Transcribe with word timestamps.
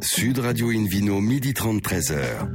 Sud 0.00 0.38
Radio 0.38 0.70
Invino, 0.70 1.20
midi 1.20 1.54
30, 1.54 1.82
13h. 1.82 2.48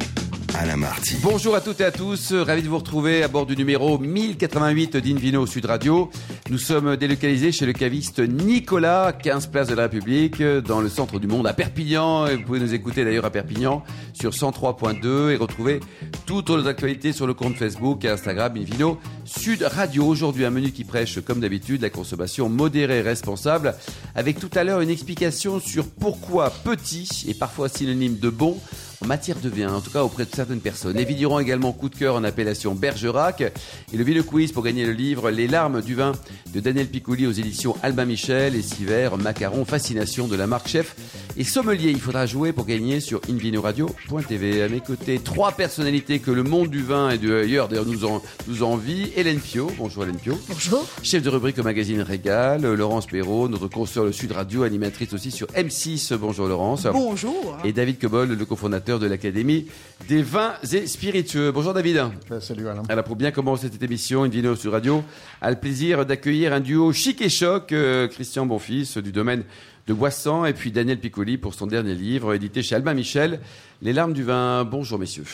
Alain 0.56 0.78
Marty. 0.78 1.16
Bonjour 1.24 1.56
à 1.56 1.62
toutes 1.62 1.82
et 1.82 1.86
à 1.86 1.92
tous, 1.92 2.32
ravi 2.32 2.62
de 2.62 2.68
vous 2.68 2.78
retrouver 2.78 3.24
à 3.24 3.28
bord 3.28 3.48
du 3.48 3.58
numéro 3.58 3.98
1088 3.98 4.98
d'Invino 4.98 5.48
Sud 5.48 5.66
Radio. 5.66 6.12
Nous 6.52 6.60
sommes 6.60 6.96
délocalisés 6.96 7.52
chez 7.52 7.66
le 7.66 7.74
caviste 7.74 8.20
Nicolas, 8.20 9.14
15 9.14 9.48
place 9.48 9.68
de 9.68 9.74
la 9.74 9.84
République, 9.84 10.44
dans 10.44 10.80
le 10.80 10.90
centre 10.90 11.20
du 11.20 11.28
monde 11.28 11.48
à 11.48 11.54
Perpignan. 11.54 12.28
Et 12.28 12.36
vous 12.36 12.44
pouvez 12.44 12.60
nous 12.60 12.74
écouter 12.74 13.04
d'ailleurs 13.04 13.26
à 13.26 13.32
Perpignan 13.32 13.84
sur 14.14 14.32
103.2 14.32 15.32
et 15.32 15.36
retrouver 15.38 15.80
toutes 16.28 16.50
nos 16.52 16.68
actualités 16.68 17.14
sur 17.14 17.26
le 17.26 17.34
compte 17.34 17.56
Facebook 17.56 18.06
et 18.06 18.10
Instagram 18.10 18.54
Invino 18.56 19.00
Sud 19.26 19.64
Radio. 19.64 20.06
Aujourd'hui, 20.06 20.46
un 20.46 20.50
menu 20.50 20.72
qui 20.72 20.84
prêche, 20.84 21.20
comme 21.22 21.40
d'habitude, 21.40 21.82
la 21.82 21.90
consommation 21.90 22.50
modérée 22.50 23.00
et 23.00 23.02
responsable, 23.02 23.76
avec 24.16 24.40
tout 24.40 24.50
à 24.54 24.64
l'heure 24.64 24.82
une 24.82 24.90
explication 24.90 25.60
sur 25.60 25.88
pourquoi 25.88 26.50
petit 26.50 27.26
est 27.28 27.38
parfois 27.38 27.70
synonyme 27.70 28.18
de 28.18 28.30
bon 28.30 28.60
en 29.04 29.08
matière 29.08 29.40
de 29.40 29.50
vin, 29.50 29.74
en 29.74 29.82
tout 29.82 29.92
cas 29.92 30.04
auprès 30.04 30.26
de 30.26 30.34
certaines 30.34 30.62
personnes. 30.62 30.96
Les 30.96 31.04
vignerons 31.04 31.40
également 31.40 31.74
coup 31.74 31.90
de 31.90 31.96
cœur 31.96 32.16
en 32.16 32.24
appellation 32.24 32.74
Bergerac. 32.74 33.42
Et 33.42 33.98
le 33.98 34.04
Ville 34.04 34.24
Quiz 34.24 34.52
pour 34.52 34.64
gagner 34.64 34.86
le 34.86 34.94
livre 34.94 35.30
Les 35.30 35.48
larmes 35.48 35.82
du 35.82 35.96
vin 35.96 36.14
de 36.54 36.60
Daniel 36.60 36.88
Piccoli 36.88 37.28
aux 37.28 37.32
éditions 37.32 37.76
Albin 37.84 38.06
Michel 38.06 38.56
et 38.56 38.62
Siver, 38.62 39.10
Macaron, 39.20 39.66
Fascination 39.66 40.28
de 40.28 40.36
la 40.36 40.48
marque 40.48 40.70
Chef. 40.70 40.96
Et 41.36 41.44
sommelier, 41.44 41.90
il 41.90 42.00
faudra 42.00 42.26
jouer 42.26 42.54
pour 42.54 42.66
gagner 42.66 43.02
sur 43.02 43.20
invinoradio.tv. 43.30 44.64
À 44.64 44.70
mes 44.70 44.80
côtés, 44.80 45.20
trois 45.20 45.52
personnalités 45.52 46.20
que 46.20 46.32
le 46.32 46.44
monde 46.44 46.70
du 46.70 46.84
vin 46.84 47.10
et 47.10 47.18
de 47.18 47.36
ailleurs 47.36 47.68
d'ailleurs 47.68 47.86
nous, 47.86 48.06
en, 48.06 48.22
nous 48.48 48.64
envie. 48.64 49.12
Hélène 49.16 49.40
Pio, 49.40 49.72
bonjour 49.78 50.04
Hélène 50.04 50.18
Pio. 50.18 50.38
Bonjour. 50.50 50.88
Chef 51.04 51.22
de 51.22 51.30
rubrique 51.30 51.60
au 51.60 51.64
magazine 51.64 52.02
Régal. 52.02 52.62
Laurence 52.64 53.06
Perrault, 53.06 53.48
notre 53.48 53.68
consoeur 53.68 54.06
le 54.06 54.12
Sud 54.12 54.32
Radio, 54.32 54.64
animatrice 54.64 55.14
aussi 55.14 55.30
sur 55.30 55.48
M6. 55.48 56.16
Bonjour 56.16 56.48
Laurence. 56.48 56.88
Bonjour. 56.92 57.58
Et 57.64 57.74
David 57.74 58.00
Cobol, 58.00 58.30
le 58.30 58.46
cofondateur 58.46 58.98
de 58.98 59.06
l'Académie 59.06 59.68
des 60.08 60.24
vins 60.24 60.54
et 60.72 60.88
spiritueux. 60.88 61.52
Bonjour 61.52 61.74
David. 61.74 62.02
Salut 62.40 62.68
Alain. 62.68 62.84
Alors 62.90 63.04
pour 63.04 63.16
bien 63.16 63.32
commencer 63.32 63.70
cette 63.72 63.84
émission, 63.84 64.26
une 64.26 64.32
vidéo 64.32 64.56
sur 64.56 64.72
radio, 64.72 65.04
a 65.42 65.52
le 65.52 65.58
plaisir 65.58 66.06
d'accueillir 66.06 66.52
un 66.52 66.60
duo 66.60 66.92
chic 66.92 67.22
et 67.22 67.30
choc, 67.30 67.72
euh, 67.72 68.08
Christian 68.08 68.48
Bonfils 68.48 68.98
du 69.04 69.12
domaine 69.12 69.44
de 69.86 69.94
Boissan 69.94 70.46
et 70.46 70.54
puis 70.54 70.72
Daniel 70.72 71.00
Piccoli 71.00 71.38
pour 71.38 71.54
son 71.54 71.68
dernier 71.68 71.94
livre 71.94 72.34
édité 72.34 72.64
chez 72.64 72.76
Albin 72.76 72.94
Michel, 72.96 73.42
Les 73.82 73.94
larmes 73.94 74.14
du 74.14 74.24
vin. 74.24 74.64
Bonjour 74.64 74.98
messieurs. 74.98 75.26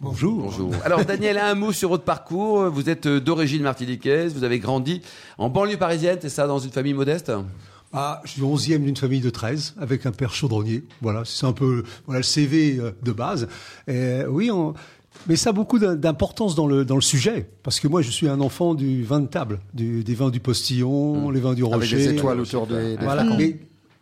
Bonjour. 0.00 0.42
Bonjour. 0.42 0.72
Alors 0.84 1.04
Daniel, 1.04 1.38
un 1.38 1.54
mot 1.54 1.72
sur 1.72 1.88
votre 1.88 2.04
parcours. 2.04 2.68
Vous 2.70 2.90
êtes 2.90 3.08
d'origine 3.08 3.62
martiniquaise, 3.62 4.34
vous 4.34 4.44
avez 4.44 4.58
grandi 4.58 5.00
en 5.38 5.48
banlieue 5.48 5.78
parisienne, 5.78 6.18
c'est 6.20 6.28
ça, 6.28 6.46
dans 6.46 6.58
une 6.58 6.70
famille 6.70 6.94
modeste? 6.94 7.32
Ah, 7.92 8.20
je 8.24 8.32
suis 8.32 8.42
onzième 8.42 8.84
d'une 8.84 8.96
famille 8.96 9.20
de 9.20 9.30
13 9.30 9.76
avec 9.80 10.04
un 10.04 10.12
père 10.12 10.34
chaudronnier. 10.34 10.84
Voilà, 11.00 11.22
c'est 11.24 11.46
un 11.46 11.52
peu 11.52 11.84
voilà 12.04 12.18
le 12.18 12.24
CV 12.24 12.78
de 13.02 13.12
base. 13.12 13.48
Et, 13.88 14.20
oui, 14.28 14.50
on, 14.50 14.74
mais 15.28 15.36
ça 15.36 15.50
a 15.50 15.52
beaucoup 15.52 15.78
d'importance 15.78 16.54
dans 16.54 16.66
le, 16.66 16.84
dans 16.84 16.94
le 16.94 17.00
sujet, 17.00 17.48
parce 17.62 17.80
que 17.80 17.88
moi 17.88 18.02
je 18.02 18.10
suis 18.10 18.28
un 18.28 18.40
enfant 18.40 18.74
du 18.74 19.02
vin 19.02 19.20
de 19.20 19.26
table, 19.26 19.60
du, 19.74 20.04
des 20.04 20.14
vins 20.14 20.30
du 20.30 20.40
postillon, 20.40 21.28
mmh. 21.28 21.32
les 21.32 21.40
vins 21.40 21.54
du 21.54 21.64
rocher. 21.64 21.76
Avec 21.76 21.90
des 21.90 22.08
étoiles 22.10 22.40
autour 22.40 22.66
des, 22.66 22.96
des 22.96 23.04
voilà. 23.04 23.24
Mais 23.24 23.58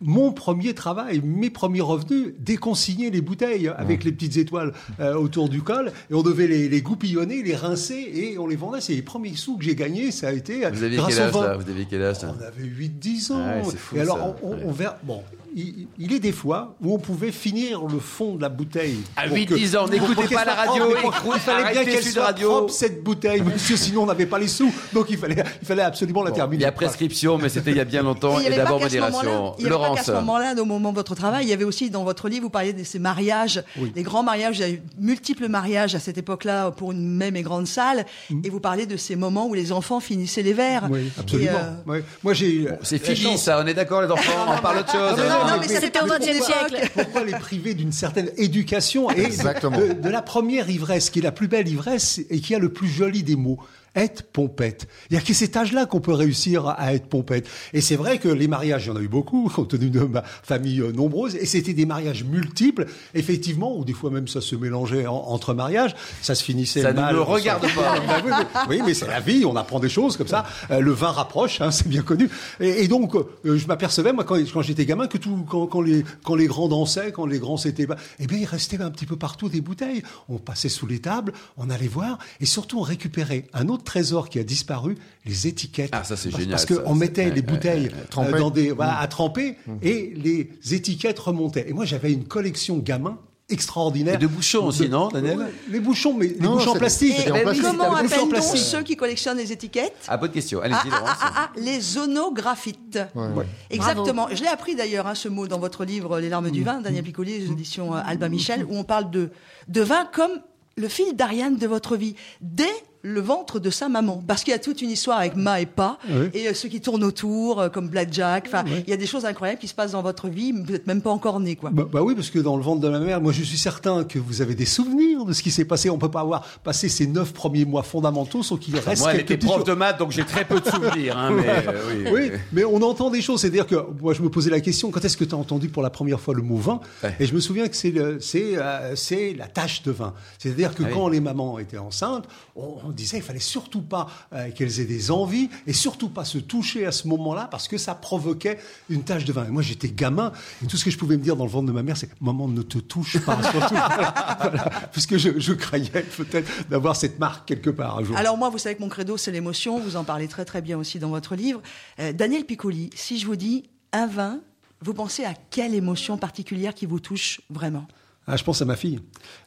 mon 0.07 0.33
premier 0.33 0.75
travail, 0.75 1.23
mes 1.25 1.49
premiers 1.51 1.81
revenus, 1.81 2.35
déconsigner 2.39 3.11
les 3.11 3.23
bouteilles 3.23 3.69
avec 3.69 4.05
les 4.05 4.13
petites 4.13 4.37
étoiles 4.37 4.73
euh, 5.01 5.15
autour 5.15 5.49
du 5.49 5.63
col. 5.63 5.91
Et 6.11 6.15
on 6.15 6.23
devait 6.23 6.47
les, 6.47 6.69
les, 6.69 6.83
goupillonner, 6.83 7.43
les 7.43 7.57
rincer 7.57 7.95
et 8.15 8.39
on 8.39 8.47
les 8.47 8.57
vendait. 8.57 8.81
C'est 8.83 8.95
les 8.95 9.03
premiers 9.03 9.35
sous 9.35 9.57
que 9.57 9.65
j'ai 9.65 9.75
gagnés. 9.75 10.11
Ça 10.11 10.29
a 10.29 10.33
été. 10.33 10.59
Vous 10.71 10.83
aviez 10.83 10.99
quel 11.09 11.19
âge 11.21 11.33
là? 11.35 11.57
Vous 11.57 11.71
aviez 11.71 11.87
quel 11.89 12.03
âge 12.03 12.17
On 12.23 12.43
avait 12.43 12.69
8-10 12.69 13.33
ans. 13.33 13.43
Ah 13.45 13.57
ouais, 13.67 13.75
fou, 13.77 13.97
et 13.97 14.01
alors, 14.01 14.19
ça. 14.19 14.37
on, 14.43 14.49
on, 14.49 14.55
Ouais. 14.55 14.63
on 14.67 14.73
verra. 14.73 14.99
Bon, 15.03 15.23
il, 15.55 15.87
il 15.99 16.13
est 16.13 16.19
des 16.21 16.33
fois 16.33 16.75
où 16.83 16.95
on 16.95 16.99
pouvait 16.99 17.33
finir 17.33 17.83
le 17.85 17.99
fond 17.99 18.35
de 18.35 18.43
la 18.43 18.49
bouteille. 18.49 18.99
À 19.17 19.27
pour 19.27 19.37
8, 19.37 19.47
que- 19.47 19.55
10 19.55 19.77
ans, 19.77 19.87
n'écoutez 19.89 20.27
pas 20.35 20.45
la 20.45 20.55
radio, 20.55 20.91
écoute- 20.97 21.15
Il 21.35 21.41
fallait 21.41 21.73
bien 21.73 21.85
qu'elle 21.85 22.03
soit 22.05 22.25
Radio. 22.25 22.49
propre, 22.51 22.73
cette 22.73 23.03
bouteille, 23.03 23.43
monsieur, 23.43 23.77
sinon 23.77 24.03
on 24.03 24.07
n'avait 24.07 24.27
pas 24.27 24.39
les 24.39 24.49
sous. 24.49 24.73
Donc 24.93 25.07
il 25.11 25.19
fallait, 25.19 25.43
il 25.63 25.67
fallait 25.67 25.83
absolument 25.83 26.23
la 26.23 26.31
terminer. 26.33 26.63
Il 26.63 26.65
y 26.65 26.69
a 26.69 26.73
prescription, 26.73 27.39
mais 27.39 27.49
c'était 27.49 27.71
il 27.71 27.77
y 27.77 27.81
a 27.81 27.85
bien 27.85 28.03
longtemps. 28.03 28.39
Et 28.41 28.43
il 28.43 28.47
Et 28.47 28.49
n'y 28.51 28.55
avait 28.55 28.57
d'abord 28.65 28.81
modération. 28.81 29.55
il 29.59 29.65
y 29.65 29.67
avait 29.67 29.75
pas 29.77 29.81
qu'à 29.81 29.85
Laurence. 29.89 30.03
ce 30.07 30.13
moment-là, 30.13 30.55
au 30.61 30.65
moment 30.65 30.91
de 30.91 30.97
votre 30.97 31.15
travail, 31.15 31.45
il 31.45 31.51
y 31.51 31.53
avait 31.53 31.65
aussi 31.65 31.91
dans 31.91 32.05
votre 32.05 32.29
livre, 32.29 32.43
vous 32.45 32.51
parliez 32.51 32.73
de 32.73 32.85
ces 32.85 32.99
mariages, 32.99 33.63
des 33.95 34.03
grands 34.03 34.23
mariages, 34.23 34.59
il 34.59 34.63
y 34.63 34.65
a 34.65 34.71
eu 34.71 34.83
multiples 34.99 35.49
mariages 35.49 35.95
à 35.95 36.01
cette 36.01 36.19
époque-là 36.19 36.71
pour 36.73 36.93
une 36.93 37.07
même 37.09 37.37
et 37.37 37.43
grande 37.43 37.67
salle, 37.67 38.07
et 38.43 38.51
vous 38.51 38.61
parlez 38.61 38.87
de 38.87 38.97
ces 38.97 39.17
moments 39.17 39.47
où 39.47 39.55
les 39.55 39.73
enfants 39.73 40.01
finissaient 40.01 40.43
les 40.43 40.53
verres. 40.53 40.89
Oui, 40.91 41.11
absolument. 41.19 41.51
Euh, 41.55 41.75
Oui. 41.87 41.99
Moi 42.23 42.35
j'ai 42.35 42.53
eu. 42.55 42.69
C'est 42.83 42.99
fini 42.99 43.17
chance- 43.33 43.43
ça, 43.45 43.61
on 43.63 43.67
est 43.67 43.75
d'accord 43.75 44.03
les 44.03 44.11
enfants, 44.11 44.33
on 44.57 44.61
parle 44.61 44.79
autre 44.79 44.93
chose. 44.93 45.21
Non, 45.47 45.61
mais 45.61 45.67
mais- 45.69 45.81
c'était 45.81 45.99
au 46.01 46.07
pourquoi- 46.07 46.19
XXe 46.19 46.45
siècle. 46.45 46.91
Pourquoi 46.95 47.25
les 47.25 47.33
priver 47.33 47.75
d'une 47.75 47.93
certaine 47.93 48.31
éducation 48.37 49.11
et 49.11 49.29
de 49.29 50.09
la 50.09 50.23
première 50.23 50.69
ivresse, 50.71 51.11
qui 51.11 51.19
est 51.21 51.23
la 51.23 51.33
plus 51.33 51.49
belle 51.49 51.69
ivresse 51.69 52.21
et 52.31 52.41
qui 52.41 52.55
a 52.55 52.59
le 52.59 52.73
plus 52.73 52.89
joli 52.89 53.23
des 53.23 53.37
mots? 53.37 53.59
Être 53.95 54.23
pompette. 54.25 54.89
Il 55.11 55.15
y 55.15 55.17
a 55.17 55.21
que 55.21 55.33
cet 55.35 55.57
âge-là 55.57 55.87
qu'on 55.87 56.01
peut 56.01 56.13
réussir 56.13 56.67
à 56.69 56.95
être 56.95 57.07
pompette. 57.07 57.47
Et 57.73 57.81
c'est 57.81 57.97
vrai 57.97 58.19
que 58.19 58.29
les 58.29 58.49
mariages, 58.49 58.87
il 58.87 58.89
y 58.89 58.91
en 58.93 58.97
a 58.97 59.01
eu 59.01 59.09
beaucoup, 59.09 59.49
compte 59.55 59.69
tenu 59.71 59.91
de 59.91 60.01
ma 60.01 60.23
famille 60.23 60.81
euh, 60.81 60.93
nombreuse, 60.93 61.35
et 61.37 61.47
c'était 61.47 61.75
des 61.75 61.87
mariages 61.87 62.25
multiples, 62.25 62.87
effectivement, 63.15 63.77
ou 63.77 63.85
des 63.85 63.93
fois 63.93 64.11
même 64.11 64.29
ça 64.29 64.41
se 64.41 64.57
mélangeait 64.57 65.07
en- 65.07 65.15
entre 65.15 65.55
mariages, 65.55 65.95
ça 66.23 66.35
se 66.35 66.43
finissait 66.45 66.83
Ça 66.83 66.93
ne 66.93 67.01
mal. 67.01 67.15
me 67.15 67.21
on 67.21 67.25
regarde 67.25 67.63
pas. 67.75 68.01
Bah 68.01 68.67
oui, 68.69 68.81
mais 68.85 68.95
c'est 68.95 69.07
la 69.07 69.21
vie, 69.21 69.45
on 69.45 69.57
apprend 69.57 69.79
des 69.81 69.89
choses 69.89 70.17
comme 70.17 70.27
ça. 70.29 70.45
Euh, 70.71 70.81
le 70.81 70.93
vin 70.93 71.11
rapproche, 71.11 71.61
hein, 71.61 71.71
c'est 71.71 71.89
bien 71.89 72.03
connu. 72.03 72.29
Et, 72.61 72.85
et 72.85 72.89
donc, 72.89 73.15
euh, 73.15 73.25
je 73.45 73.67
m'apercevais, 73.67 74.13
moi, 74.13 74.25
quand, 74.25 74.37
quand 74.53 74.63
j'étais 74.63 74.87
gamin, 74.87 75.07
que 75.07 75.19
tout, 75.19 75.45
quand, 75.49 75.67
quand 75.67 75.81
les, 75.81 76.05
quand 76.25 76.35
les 76.35 76.47
grands 76.47 76.69
dansaient, 76.69 77.13
quand 77.13 77.27
les 77.27 77.39
grands 77.39 77.57
s'étaient, 77.57 77.87
bas, 77.87 77.97
eh 78.19 78.27
bien, 78.27 78.39
il 78.39 78.45
restait 78.47 78.81
un 78.83 78.91
petit 78.91 79.07
peu 79.07 79.17
partout 79.17 79.49
des 79.49 79.61
bouteilles. 79.61 80.03
On 80.29 80.39
passait 80.39 80.69
sous 80.69 80.87
les 80.87 80.99
tables, 80.99 81.33
on 81.57 81.71
allait 81.71 81.89
voir, 81.89 82.19
et 82.41 82.47
surtout, 82.47 82.79
on 82.79 82.83
récupérait 82.83 83.47
un 83.53 83.69
autre 83.69 83.84
trésor 83.85 84.29
qui 84.29 84.39
a 84.39 84.45
disparu, 84.45 84.97
les 85.27 85.47
étiquettes. 85.47 85.91
Ah, 85.93 86.03
ça, 86.05 86.17
c'est 86.17 86.31
génial, 86.31 86.51
Parce 86.51 86.67
qu'on 86.67 86.95
mettait 86.95 87.31
les 87.31 87.43
bouteilles 87.43 87.85
ouais, 87.85 87.89
ouais. 87.91 87.95
euh, 88.03 88.07
Trempées. 88.11 88.39
dans 88.39 88.51
des, 88.51 88.71
voilà, 88.73 88.99
à 88.99 89.07
tremper, 89.07 89.57
et 89.83 90.13
les 90.17 90.75
étiquettes 90.75 91.19
remontaient. 91.19 91.69
Et 91.69 91.73
moi, 91.73 91.85
j'avais 91.85 92.13
une 92.13 92.25
collection 92.25 92.79
gamin 92.79 93.19
extraordinaire. 93.51 94.15
Et 94.15 94.19
de 94.19 94.27
bouchons 94.27 94.65
aussi, 94.67 94.89
non, 94.89 95.09
Daniel 95.09 95.39
Ouais, 95.39 95.53
Les 95.71 95.79
bouchons, 95.81 96.15
mais 96.15 96.29
les 96.29 96.35
bouchons 96.37 96.71
en 96.71 96.73
c'est- 96.73 96.79
plastique. 96.79 97.15
c'est 97.19 97.29
Et 97.29 97.31
en 97.31 97.41
plastique. 97.41 97.63
comment 97.63 97.95
appelle-t-on 97.95 98.57
ceux 98.57 98.83
qui 98.83 98.97
collectionnent 98.97 99.37
les 99.37 99.53
étiquettes 99.53 99.95
Ah, 100.09 100.17
bonne 100.17 100.31
question. 100.31 100.61
ah, 100.63 100.65
Allez-y, 100.65 100.91
ah, 100.91 101.03
ah, 101.07 101.17
ah, 101.21 101.33
ah, 101.37 101.51
les 101.61 101.99
onographites. 101.99 102.99
Ouais. 103.15 103.45
Exactement. 103.71 104.29
Je 104.33 104.41
l'ai 104.41 104.49
appris 104.49 104.75
d'ailleurs, 104.75 105.07
hein, 105.07 105.15
ce 105.15 105.29
mot, 105.29 105.47
dans 105.47 105.59
votre 105.59 105.85
livre 105.85 106.21
Les 106.21 106.31
larmes 106.31 106.51
du 106.51 106.65
vin, 106.65 106.81
Daniel 106.81 107.05
Piccoli, 107.05 107.39
les 107.39 107.51
éditions 107.53 107.95
euh, 107.95 108.01
Albin 108.05 108.31
Michel, 108.31 108.65
où 108.65 108.77
on 108.79 108.85
parle 108.85 109.11
de, 109.11 109.31
de 109.69 109.81
vin 109.83 110.07
comme 110.13 110.33
le 110.77 110.89
fil 110.89 111.15
d'Ariane 111.15 111.57
de 111.59 111.67
votre 111.67 111.97
vie, 111.97 112.17
dès 112.41 112.65
le 113.07 113.21
ventre 113.21 113.59
de 113.61 113.69
sa 113.69 113.91
maman. 113.91 114.25
Parce 114.27 114.43
qu'il 114.45 114.53
y 114.53 114.55
a 114.55 114.59
toute 114.59 114.81
une 114.81 114.89
histoire 114.91 115.19
avec 115.19 115.37
Ma 115.37 115.61
et 115.61 115.67
Pa, 115.67 115.99
Oui. 116.09 116.31
et 116.33 116.49
euh, 116.49 116.55
ceux 116.55 116.71
qui 116.71 116.81
tournent 116.81 117.05
autour, 117.05 117.61
euh, 117.61 117.69
comme 117.69 117.89
Blackjack. 117.89 118.45
Enfin, 118.47 118.65
il 118.67 118.89
y 118.89 118.95
a 118.95 118.97
des 118.97 119.05
choses 119.07 119.27
incroyables 119.27 119.59
qui 119.61 119.69
se 119.69 119.75
passent 119.75 119.93
dans 119.93 120.01
votre 120.03 120.29
vie, 120.29 120.55
mais 120.55 120.63
vous 120.65 120.73
n'êtes 120.73 120.87
même 120.87 121.03
pas 121.03 121.11
encore 121.11 121.39
né, 121.39 121.55
quoi. 121.55 121.69
Bah, 121.71 121.87
bah 121.93 122.01
oui, 122.03 122.15
parce 122.15 122.31
que 122.31 122.39
dans 122.39 122.57
le 122.57 122.63
ventre 122.63 122.81
de 122.81 122.89
ma 122.89 122.99
mère, 123.01 123.21
moi 123.21 123.31
je 123.33 123.43
suis 123.43 123.59
certain 123.59 124.05
que 124.05 124.19
vous 124.19 124.41
avez 124.41 124.55
des 124.55 124.65
souvenirs 124.65 125.27
de 125.27 125.35
ce 125.35 125.43
qui 125.43 125.51
s'est 125.51 125.67
passé. 125.67 125.91
On 125.91 125.99
peut 125.99 126.11
pas 126.11 126.21
avoir 126.21 126.47
passé 126.65 126.89
ces 126.89 127.07
neuf 127.07 127.35
premiers 127.35 127.67
mois 127.67 127.83
fondamentaux 127.83 128.43
sans 128.43 128.57
qu'il 128.57 128.75
reste 128.79 129.03
Moi, 129.03 129.13
elle 129.15 129.21
était 129.21 129.37
prof 129.37 129.65
de 129.65 129.75
maths, 129.75 129.99
donc 129.99 130.11
j'ai 130.11 130.25
très 130.25 130.47
peu 130.47 130.59
de 130.59 130.67
souvenirs. 130.71 131.19
Hein, 131.19 131.31
mais, 131.37 131.47
euh, 131.69 132.05
oui, 132.07 132.11
Oui, 132.13 132.31
mais 132.53 132.65
on 132.65 132.81
entend 132.81 133.11
des 133.11 133.21
choses. 133.21 133.43
C'est-à-dire 133.43 133.67
que 133.67 133.77
moi, 134.01 134.15
je 134.15 134.23
me 134.23 134.31
posais 134.31 134.49
la 134.51 134.61
question 134.61 134.91
quand 134.91 135.05
est-ce 135.05 135.19
que 135.19 135.25
tu 135.25 135.35
as 135.35 135.39
entendu 135.39 135.69
pour 135.69 135.83
la 135.83 135.91
première 135.91 136.21
fois 136.21 136.33
le 136.33 136.41
mot 136.43 136.57
vin? 136.57 136.81
Ouais. 137.03 137.15
Et 137.21 137.27
je 137.27 137.35
me 137.35 137.41
souviens 137.41 137.69
que 137.69 137.77
c'est 137.77 137.91
le- 137.91 138.19
c'est 138.21 138.57
euh, 138.57 138.97
c'est 138.97 139.35
la 139.35 139.47
tâche 139.47 139.83
de 139.83 139.91
vin. 139.91 140.15
C'est-à-dire 140.39 140.75
que 140.75 140.85
Ah 140.85 140.87
oui. 140.89 140.93
quand 140.95 141.09
les 141.09 141.21
mamans 141.21 141.59
étaient 141.59 141.77
enceintes, 141.77 142.25
on, 142.57 142.77
on 142.87 142.94
disait 142.95 143.19
il 143.19 143.23
fallait 143.23 143.39
surtout 143.41 143.83
pas 143.83 144.07
euh, 144.33 144.51
qu'elles 144.51 144.81
aient 144.81 144.85
des 144.85 145.11
envies 145.11 145.49
et 145.67 145.73
surtout 145.73 146.09
pas 146.09 146.25
se 146.25 146.39
toucher 146.39 146.87
à 146.87 146.93
ce 146.93 147.09
moment-là 147.09 147.49
parce 147.51 147.69
que 147.69 147.77
ça 147.79 147.95
provoquait 147.95 148.59
une 148.89 149.03
tâche 149.03 149.25
de 149.25 149.33
vin. 149.33 149.45
Et 149.47 149.51
moi, 149.51 149.63
j'étais 149.63 149.89
gamin 149.91 150.33
et 150.63 150.67
tout 150.67 150.77
ce 150.77 150.85
que 150.85 150.91
je 150.91 150.99
pouvais 150.99 151.17
me 151.17 151.23
dire 151.23 151.37
dans 151.37 151.45
le 151.45 151.51
ventre 151.51 151.67
de 151.67 151.73
ma 151.73 151.83
mère, 151.83 151.97
c'est 151.97 152.09
maman 152.21 152.49
ne 152.49 152.63
te 152.63 152.79
touche 152.79 153.19
pas 153.25 153.41
surtout, 153.51 153.75
Voilà. 153.75 154.89
puisque 154.93 155.17
je, 155.17 155.39
je 155.39 155.53
craignais 155.53 156.03
peut-être 156.17 156.69
d'avoir 156.69 156.97
cette 156.97 157.19
marque 157.19 157.47
quelque 157.47 157.71
part 157.71 157.99
un 157.99 158.05
jour. 158.05 158.17
Alors 158.17 158.37
moi, 158.37 158.49
vous 158.51 158.59
savez 158.59 158.75
que 158.77 158.83
mon 158.83 158.89
credo, 158.89 159.17
c'est 159.17 159.31
l'émotion. 159.33 159.79
Vous 159.81 159.97
en 159.97 160.05
parlez 160.05 160.29
très 160.29 160.45
très 160.45 160.63
bien 160.63 160.79
aussi 160.79 160.99
dans 160.99 161.09
votre 161.11 161.35
livre. 161.35 161.61
Euh, 161.99 162.13
Daniel 162.13 162.45
Piccoli, 162.45 162.91
si 162.95 163.19
je 163.19 163.27
vous 163.27 163.37
dis 163.37 163.65
un 163.93 164.07
vin, 164.07 164.41
vous 164.81 164.95
pensez 164.95 165.25
à 165.25 165.35
quelle 165.51 165.75
émotion 165.75 166.17
particulière 166.19 166.75
qui 166.75 166.87
vous 166.87 167.01
touche 167.01 167.41
vraiment? 167.51 167.87
Ah, 168.27 168.37
je 168.37 168.45
pense 168.45 168.63
à 168.63 168.65
ma 168.65 168.77
fille. 168.77 169.01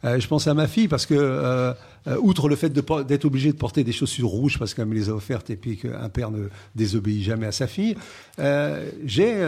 Euh, 0.06 0.20
je 0.20 0.28
pense 0.28 0.48
à 0.48 0.54
ma 0.54 0.68
fille 0.68 0.88
parce 0.88 1.06
que, 1.08 1.16
euh, 1.16 1.74
euh, 2.08 2.18
outre 2.22 2.48
le 2.48 2.56
fait 2.56 2.70
d'être 2.70 3.26
obligé 3.26 3.52
de 3.52 3.58
porter 3.58 3.84
des 3.84 3.92
chaussures 3.92 4.30
rouges 4.30 4.60
parce 4.60 4.74
qu'elle 4.74 4.86
me 4.86 4.94
les 4.94 5.10
a 5.10 5.14
offertes 5.14 5.50
et 5.50 5.56
puis 5.56 5.78
qu'un 5.78 6.10
père 6.10 6.30
ne 6.30 6.48
désobéit 6.76 7.24
jamais 7.24 7.48
à 7.48 7.52
sa 7.52 7.68
fille, 7.68 7.96
j'ai, 9.04 9.44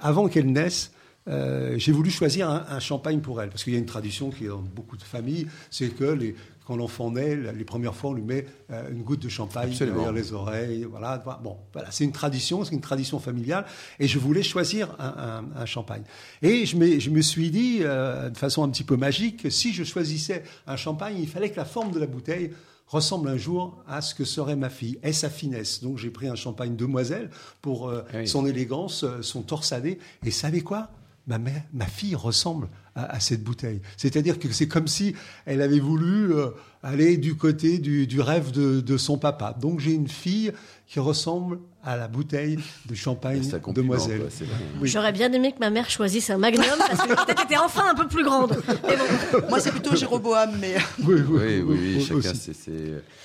avant 0.00 0.28
qu'elle 0.28 0.50
naisse, 0.52 0.92
euh, 1.28 1.74
j'ai 1.78 1.92
voulu 1.92 2.10
choisir 2.10 2.48
un, 2.50 2.64
un 2.68 2.80
champagne 2.80 3.20
pour 3.20 3.40
elle, 3.42 3.48
parce 3.50 3.64
qu'il 3.64 3.72
y 3.72 3.76
a 3.76 3.78
une 3.78 3.86
tradition 3.86 4.30
qui 4.30 4.44
est 4.44 4.48
dans 4.48 4.58
beaucoup 4.60 4.96
de 4.96 5.02
familles, 5.02 5.46
c'est 5.70 5.88
que 5.88 6.04
les, 6.04 6.34
quand 6.66 6.76
l'enfant 6.76 7.10
naît, 7.12 7.36
les 7.52 7.64
premières 7.64 7.94
fois, 7.94 8.10
on 8.10 8.14
lui 8.14 8.22
met 8.22 8.44
euh, 8.72 8.90
une 8.90 9.02
goutte 9.02 9.20
de 9.22 9.28
champagne 9.28 9.70
Absolument. 9.70 9.96
derrière 9.98 10.12
les 10.12 10.32
oreilles. 10.32 10.84
Voilà. 10.90 11.22
Bon, 11.42 11.56
voilà, 11.72 11.90
c'est 11.92 12.02
une 12.04 12.10
tradition, 12.12 12.64
c'est 12.64 12.74
une 12.74 12.80
tradition 12.80 13.20
familiale. 13.20 13.66
Et 14.00 14.08
je 14.08 14.18
voulais 14.18 14.42
choisir 14.42 14.96
un, 14.98 15.44
un- 15.54 15.60
un 15.62 15.66
champagne. 15.66 16.02
Et 16.42 16.66
je 16.66 16.76
me, 16.76 16.98
je 16.98 17.10
me 17.10 17.22
suis 17.22 17.50
dit, 17.50 17.78
euh, 17.82 18.30
de 18.30 18.36
façon 18.36 18.64
un 18.64 18.68
petit 18.68 18.82
peu 18.82 18.96
magique, 18.96 19.44
que 19.44 19.50
si 19.50 19.72
je 19.72 19.84
choisissais 19.84 20.42
un 20.66 20.76
champagne, 20.76 21.16
il 21.20 21.28
fallait 21.28 21.50
que 21.50 21.56
la 21.56 21.64
forme 21.64 21.92
de 21.92 22.00
la 22.00 22.06
bouteille 22.06 22.50
ressemble 22.88 23.28
un 23.28 23.36
jour 23.36 23.82
à 23.88 24.00
ce 24.00 24.14
que 24.16 24.24
serait 24.24 24.56
ma 24.56 24.68
fille 24.70 24.98
et 25.04 25.12
sa 25.12 25.30
finesse? 25.30 25.82
Donc 25.82 25.98
j'ai 25.98 26.10
pris 26.10 26.26
un 26.28 26.34
champagne 26.36 26.74
demoiselle 26.74 27.30
pour 27.62 27.88
euh, 27.88 28.02
Ah 28.12 28.18
oui. 28.18 28.28
son 28.28 28.44
élégance, 28.44 29.04
son 29.22 29.42
torsadé. 29.42 29.98
Et 30.24 30.30
savez 30.32 30.62
quoi? 30.62 30.90
Ma, 31.26 31.86
fille 31.86 32.14
ressemble 32.14 32.68
à, 32.94 33.20
cette 33.20 33.42
bouteille. 33.42 33.80
C'est-à-dire 33.96 34.38
que 34.38 34.50
c'est 34.52 34.68
comme 34.68 34.88
si 34.88 35.14
elle 35.44 35.60
avait 35.60 35.80
voulu 35.80 36.32
euh, 36.32 36.50
aller 36.82 37.16
du 37.16 37.34
côté 37.34 37.78
du, 37.78 38.20
rêve 38.20 38.52
de 38.52 38.96
son 38.96 39.18
papa. 39.18 39.56
Donc 39.60 39.80
j'ai 39.80 39.92
une 39.92 40.08
fille 40.08 40.52
qui 40.86 41.00
ressemble 41.00 41.58
à 41.82 41.96
la 41.96 42.08
bouteille 42.08 42.58
de 42.86 42.94
champagne 42.96 43.42
demoiselle. 43.74 44.20
quoi, 44.20 44.28
c'est 44.30 44.44
vrai. 44.44 44.56
Oui. 44.80 44.88
J'aurais 44.88 45.12
bien 45.12 45.32
aimé 45.32 45.52
que 45.52 45.58
ma 45.60 45.70
mère 45.70 45.88
choisisse 45.88 46.30
un 46.30 46.38
Magnum 46.38 46.64
parce 46.78 47.00
que 47.06 47.14
peut-être 47.14 47.44
était 47.44 47.56
enfin 47.56 47.88
un 47.90 47.94
peu 47.94 48.08
plus 48.08 48.24
grande. 48.24 48.60
Mais 48.88 48.96
bon. 48.96 49.46
Moi, 49.48 49.60
c'est 49.60 49.70
plutôt 49.70 49.94
Jéroboam, 49.94 50.50
mais. 50.60 50.74
Oui, 51.04 51.20
Oui, 51.28 51.60
oui, 51.60 51.76
oui, 51.96 52.04
chacun, 52.04 52.32
c'est-. 52.34 52.54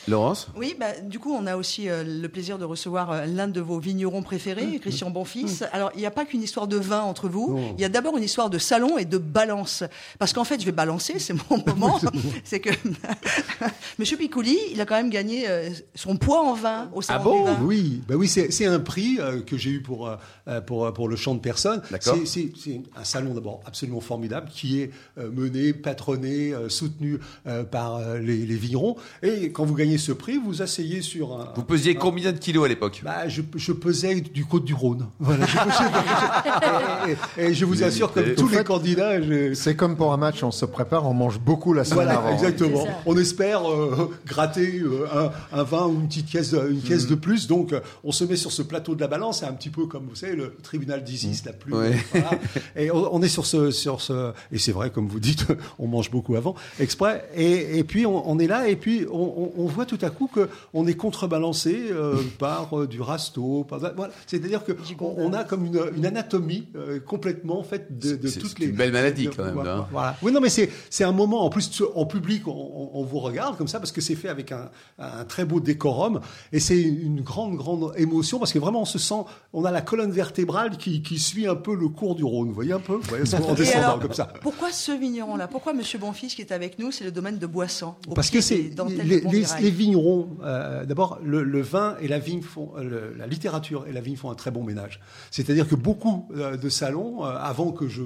Laurence? 0.08 0.48
Oui, 0.56 0.76
bah, 0.80 1.00
du 1.04 1.18
coup, 1.20 1.34
on 1.34 1.46
a 1.48 1.56
aussi 1.56 1.90
euh, 1.90 2.04
le 2.04 2.28
plaisir 2.30 2.58
de 2.60 2.66
recevoir 2.66 3.12
euh, 3.12 3.26
l'un 3.26 3.48
de 3.48 3.62
vos 3.62 3.80
vignerons 3.80 4.22
préférés, 4.24 4.80
Christian 4.80 5.10
Bonfils. 5.12 5.64
Alors, 5.72 5.92
il 5.96 6.00
n'y 6.00 6.06
a 6.08 6.12
pas 6.12 6.26
qu'une 6.26 6.42
histoire 6.44 6.68
de 6.68 6.78
vin 6.78 7.02
entre 7.02 7.30
vous. 7.30 7.60
Il 7.78 7.82
y 7.82 7.86
a 7.86 7.90
d'abord 7.90 8.16
une 8.18 8.24
histoire 8.24 8.50
de 8.52 8.58
salon 8.60 8.98
et 9.00 9.06
de 9.06 9.18
balance. 9.20 9.84
Parce 10.20 10.34
qu'en 10.34 10.44
fait, 10.44 10.60
je 10.60 10.66
vais 10.66 10.72
balancer, 10.72 11.18
c'est 11.20 11.34
mon 11.50 11.64
moment. 11.68 12.00
c'est 12.44 12.60
que 12.60 12.70
Monsieur 14.00 14.18
Picouli, 14.18 14.58
il 14.72 14.82
a 14.82 14.86
quand 14.86 14.96
même 14.96 15.10
gagné 15.10 15.48
euh, 15.50 15.70
son 15.96 16.18
poids 16.18 16.42
en 16.42 16.54
vin 16.54 16.90
au 16.94 17.02
salon 17.02 17.20
Ah 17.20 17.24
bon 17.24 17.40
du 17.44 17.51
vin. 17.51 17.51
Oui, 17.62 18.02
bah 18.08 18.16
oui, 18.18 18.28
c'est 18.28 18.66
un 18.66 18.80
prix 18.80 19.18
euh, 19.20 19.42
que 19.42 19.58
j'ai 19.58 19.72
eu 19.72 19.82
pour 19.82 20.08
euh, 20.08 20.16
euh, 20.48 20.62
pour 20.62 20.92
pour 20.94 21.08
le 21.10 21.16
champ 21.16 21.36
de 21.36 21.40
personnes. 21.40 21.82
D'accord. 21.92 22.18
C'est- 22.26 22.52
un 22.98 23.04
salon 23.04 23.34
d'abord 23.34 23.62
absolument 23.66 24.02
formidable 24.02 24.50
qui 24.52 24.82
est 24.82 24.92
euh, 25.18 25.30
mené, 25.32 25.74
patronné, 25.74 26.54
euh, 26.54 26.70
soutenu 26.70 27.20
euh, 27.48 27.64
par 27.64 27.96
euh, 27.98 28.18
les, 28.20 28.46
les 28.46 28.56
vignerons. 28.56 28.96
Et 29.24 29.52
quand 29.52 29.66
vous 29.66 29.76
gagnez 29.76 29.98
ce 29.98 30.12
prix, 30.12 30.38
vous 30.44 30.62
asseyez 30.62 31.02
sur 31.02 31.34
un. 31.34 31.50
Vous 31.56 31.64
pesiez 31.64 31.96
combien 31.96 32.32
de 32.32 32.38
kilos 32.38 32.66
à 32.66 32.68
l'époque? 32.68 33.02
Bah, 33.04 33.28
je, 33.28 33.42
je 33.56 33.72
pesais 33.72 34.22
du 34.22 34.46
côte 34.46 34.66
du 34.66 34.74
Rhône. 34.74 35.08
Voilà. 35.20 35.46
je 35.46 35.58
pesais- 35.58 37.08
et, 37.38 37.42
et- 37.42 37.46
et 37.52 37.54
je 37.54 37.66
vous 37.66 37.84
assure, 37.84 38.12
comme 38.14 38.34
tous 38.36 38.48
fait, 38.48 38.60
les 38.60 38.64
candidats, 38.64 39.22
je- 39.22 39.54
C'est 39.54 39.76
comme 39.76 39.96
pour 39.96 40.14
un 40.14 40.18
match, 40.18 40.44
on 40.44 40.52
se 40.52 40.66
prépare, 40.66 41.06
on 41.08 41.14
mange 41.14 41.40
beaucoup 41.40 41.74
la 41.74 41.84
semaine 41.84 42.06
Voilà, 42.06 42.20
avant. 42.20 42.34
exactement. 42.34 42.86
On 43.06 43.18
espère 43.18 43.70
euh, 43.70 44.12
gratter 44.26 44.80
euh, 44.84 45.06
un, 45.54 45.60
un 45.60 45.64
vin 45.64 45.88
ou 45.88 45.94
une 46.02 46.08
petite 46.08 46.30
caisse, 46.30 46.54
une 46.54 46.82
caisse 46.82 47.08
de 47.08 47.16
plus. 47.16 47.41
Donc, 47.48 47.74
euh, 47.74 47.80
on 48.04 48.12
se 48.12 48.24
met 48.24 48.36
sur 48.36 48.52
ce 48.52 48.62
plateau 48.62 48.96
de 48.96 49.02
la 49.02 49.08
balance. 49.08 49.40
C'est 49.40 49.46
un 49.46 49.54
petit 49.54 49.70
peu 49.70 49.86
comme 49.88 50.08
vous 50.08 50.16
savez 50.16 50.36
le 50.36 50.56
tribunal 50.64 51.04
d'Isis, 51.04 51.44
la 51.46 51.54
plus. 51.54 51.74
Ouais. 51.74 51.96
voilà. 52.12 52.32
Et 52.76 52.92
on, 52.92 53.16
on 53.16 53.22
est 53.22 53.28
sur 53.30 53.46
ce, 53.46 53.72
sur 53.72 54.02
ce. 54.02 54.32
Et 54.52 54.58
c'est 54.58 54.72
vrai, 54.72 54.90
comme 54.90 55.08
vous 55.08 55.20
dites, 55.20 55.46
on 55.80 55.88
mange 55.88 56.12
beaucoup 56.12 56.36
avant, 56.36 56.56
exprès. 56.80 57.28
Et, 57.36 57.78
et 57.80 57.84
puis 57.84 58.06
on, 58.06 58.30
on 58.30 58.40
est 58.40 58.48
là, 58.48 58.68
et 58.68 58.76
puis 58.76 59.06
on, 59.12 59.18
on- 59.22 59.52
on 59.58 59.66
voit 59.66 59.86
tout 59.86 60.00
à 60.02 60.10
coup 60.10 60.28
que 60.34 60.50
on 60.74 60.88
est 60.88 60.94
contrebalancé 60.96 61.88
euh, 61.92 62.18
par 62.40 62.78
euh, 62.80 62.88
du 62.88 63.02
rasto. 63.02 63.64
Par, 63.64 63.80
voilà. 63.80 64.14
C'est-à-dire 64.28 64.64
que 64.64 64.72
on, 65.00 65.34
a 65.34 65.44
comme 65.44 65.66
une, 65.66 65.80
une 65.98 66.06
anatomie 66.06 66.68
euh, 66.76 67.00
complètement 67.00 67.64
faite 67.64 67.98
de, 68.00 68.16
de 68.16 68.28
C'est- 68.28 68.40
toutes 68.40 68.52
c'est 68.52 68.60
les. 68.60 68.66
une 68.68 68.76
belle 68.76 68.92
maladie, 68.92 69.26
de- 69.26 69.30
quand 69.32 69.44
même, 69.46 69.54
voilà. 69.54 69.76
hein. 69.78 69.88
Voilà. 69.92 70.18
Oui, 70.22 70.32
non, 70.32 70.42
mais 70.42 70.50
c'est 70.50 70.70
c'est 70.90 71.04
un 71.04 71.12
moment. 71.12 71.44
En 71.46 71.50
plus, 71.50 71.84
en 71.96 72.06
public, 72.06 72.48
on, 72.48 72.52
on- 72.52 72.90
on 72.94 73.04
vous 73.04 73.20
regarde 73.20 73.58
comme 73.58 73.68
ça 73.68 73.80
parce 73.80 73.92
que 73.92 74.02
c'est 74.02 74.16
fait 74.16 74.30
avec 74.30 74.52
un, 74.52 74.70
un 75.00 75.24
très 75.26 75.46
beau 75.46 75.60
décorum 75.60 76.22
et 76.52 76.60
c'est 76.60 76.80
une 76.82 77.24
grande, 77.32 77.56
grande 77.56 77.94
émotion 77.98 78.38
parce 78.40 78.52
que 78.54 78.60
vraiment, 78.60 78.82
on 78.82 78.86
se 78.86 79.00
sent, 79.00 79.24
on 79.54 79.64
a 79.66 79.72
la 79.72 79.82
colonne 79.82 80.12
vertébrale 80.12 80.78
qui, 80.78 81.02
qui 81.02 81.18
suit 81.18 81.48
un 81.48 81.56
peu 81.56 81.74
le 81.76 81.88
cours 81.88 82.16
du 82.16 82.24
Rhône. 82.24 82.50
Vous 82.50 82.54
voyez 82.54 82.74
un 82.74 82.80
peu, 82.80 82.96
vous 82.96 83.02
voyez, 83.08 83.24
en 83.24 83.54
Et 83.54 83.56
descendant 83.56 83.84
alors, 83.86 84.00
comme 84.00 84.14
ça. 84.14 84.26
Pourquoi 84.42 84.72
ce 84.72 84.92
vigneron-là? 84.92 85.48
Pourquoi 85.48 85.74
Monsieur 85.74 85.98
Bonfils 86.00 86.30
qui 86.36 86.42
est 86.42 86.52
avec 86.52 86.78
nous 86.78 86.92
C'est 86.92 87.04
le 87.06 87.12
domaine 87.12 87.38
de 87.38 87.48
Boissan. 87.48 87.98
Parce 88.14 88.30
que 88.30 88.42
c'est 88.42 88.72
les, 88.90 89.22
les, 89.22 89.70
vignerons. 89.72 90.38
euh, 90.44 90.86
D'abord, 90.86 91.20
le, 91.24 91.44
le 91.44 91.62
vin 91.62 91.96
et 92.02 92.08
la 92.08 92.20
vigne 92.20 92.42
font, 92.42 92.72
euh, 92.78 92.84
le- 92.84 93.16
la 93.18 93.28
littérature 93.28 93.86
et 93.88 93.94
la 93.94 94.02
vigne 94.02 94.18
font 94.18 94.30
un 94.30 94.36
très 94.36 94.52
bon 94.52 94.64
ménage. 94.64 95.00
C'est-à-dire 95.32 95.68
que 95.68 95.76
beaucoup 95.76 96.28
euh, 96.36 96.58
de 96.58 96.70
salons, 96.70 97.24
euh, 97.26 97.30
avant 97.40 97.72
que 97.72 97.88
je- 97.88 98.02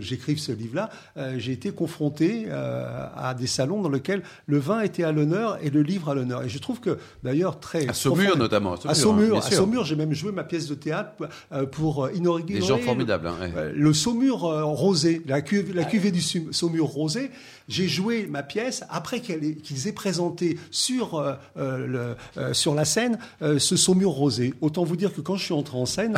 j'écrive 0.00 0.38
ce 0.38 0.52
livre-là, 0.52 0.90
euh, 1.16 1.34
j'ai 1.38 1.52
été 1.52 1.70
confronté 1.70 2.46
euh, 2.48 3.06
à 3.16 3.34
des 3.34 3.46
salons 3.46 3.80
dans 3.82 3.88
lesquels 3.90 4.22
le 4.46 4.58
vin 4.58 4.80
était 4.80 5.04
à 5.04 5.12
l'honneur 5.12 5.58
et 5.62 5.70
le 5.70 5.82
livre 5.82 6.10
à 6.10 6.14
l'honneur. 6.14 6.42
Et 6.44 6.48
je 6.48 6.58
trouve 6.58 6.80
que, 6.80 6.98
d'ailleurs, 7.22 7.60
très 7.60 7.88
À 7.88 7.92
Saumur, 7.94 8.36
notamment. 8.36 8.74
À 8.84 8.94
Saumur, 8.94 9.36
hein, 9.36 9.40
à. 9.44 9.50
Saumur, 9.50 9.84
j'ai 9.84 9.96
même 9.96 10.12
joué 10.14 10.32
ma 10.32 10.44
pièce 10.44 10.66
de 10.66 10.74
théâtre 10.74 11.12
euh, 11.52 11.66
pour 11.66 12.08
inaugurer 12.10 12.60
Des 12.60 12.66
gens 12.66 12.76
le- 12.78 12.82
formidables. 12.82 13.26
hein, 13.28 13.36
ouais. 13.54 13.72
le 13.74 13.92
Saumur 13.92 14.40
rosé, 14.40 15.22
la, 15.26 15.40
cuve- 15.40 15.74
la 15.74 15.84
cuvée 15.84 16.10
du 16.10 16.22
Saumur 16.22 16.86
rosé, 16.86 17.30
j'ai 17.68 17.86
joué 17.88 18.26
ma 18.28 18.42
pièce 18.42 18.82
après 18.88 19.20
qu'ils 19.20 19.86
aient 19.88 19.92
présenté 19.92 20.58
sur, 20.70 21.14
euh, 21.58 22.14
le- 22.36 22.54
sur 22.54 22.74
la 22.74 22.84
scène 22.84 23.18
ce 23.40 23.76
Saumur 23.76 24.10
rosé. 24.10 24.54
Autant 24.60 24.84
vous 24.84 24.96
dire 24.96 25.14
que 25.14 25.20
quand 25.20 25.36
je 25.36 25.44
suis 25.44 25.54
entré 25.54 25.76
en 25.76 25.86
scène, 25.86 26.14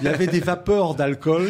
il 0.00 0.04
y 0.04 0.08
avait 0.08 0.26
des 0.28 0.40
vapeurs 0.40 0.94
d'alcool. 0.94 1.48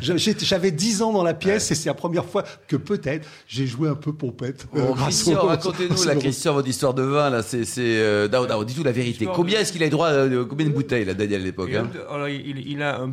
J'avais 0.00 0.70
10 0.70 1.01
ans 1.01 1.01
dans 1.10 1.24
la 1.24 1.34
pièce 1.34 1.70
et 1.70 1.74
c'est 1.74 1.88
la 1.88 1.94
première 1.94 2.26
fois 2.26 2.44
que 2.68 2.76
peut-être 2.76 3.26
j'ai 3.48 3.66
joué 3.66 3.88
un 3.88 3.94
peu 3.94 4.12
pompette. 4.12 4.66
euh, 4.76 4.80
Bon, 4.80 4.94
grâce 4.94 5.22
Christian, 5.24 5.40
racontez-nous 5.46 6.04
la 6.04 6.16
Christian, 6.16 6.52
votre 6.52 6.68
histoire 6.68 6.94
de 6.94 7.02
vin 7.02 7.30
là, 7.30 7.42
c'est, 7.42 7.64
c'est, 7.64 7.80
euh, 7.82 8.28
dis-nous 8.64 8.84
la 8.84 8.92
vérité. 8.92 9.26
Combien 9.34 9.60
est-ce 9.60 9.72
qu'il 9.72 9.82
a 9.82 9.86
eu 9.86 9.90
droit, 9.90 10.08
euh, 10.08 10.44
combien 10.44 10.66
de 10.66 10.72
bouteilles 10.72 11.04
là, 11.06 11.14
Daniel 11.14 11.40
à 11.40 11.44
l'époque 11.44 11.72
hein 11.74 11.88
alors, 12.10 12.28
il, 12.28 12.58
il 12.68 12.82
a 12.82 13.00
un, 13.00 13.10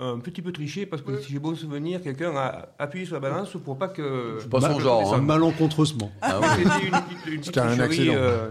un 0.00 0.18
petit 0.18 0.42
peu 0.42 0.52
triché 0.52 0.86
parce 0.86 1.02
que 1.02 1.18
si 1.20 1.32
j'ai 1.32 1.38
bon 1.38 1.54
souvenir, 1.54 2.02
quelqu'un 2.02 2.34
a 2.36 2.68
appuyé 2.78 3.04
sur 3.04 3.14
la 3.14 3.20
balance 3.20 3.50
pour 3.64 3.76
pas 3.78 3.88
que. 3.88 4.38
Je 4.40 4.46
pense 4.46 4.66
que 4.66 4.72
son 4.72 4.80
genre, 4.80 5.14
hein. 5.14 5.20
Malencontreusement. 5.20 6.10
Ah, 6.22 6.40
ouais. 6.40 6.46
C'était 6.56 6.64
une 6.64 6.70
petite, 6.70 7.26
une 7.26 7.32
petite 7.40 7.44
C'était 7.46 7.60
un 7.60 7.80
accident. 7.80 8.12
euh, 8.16 8.48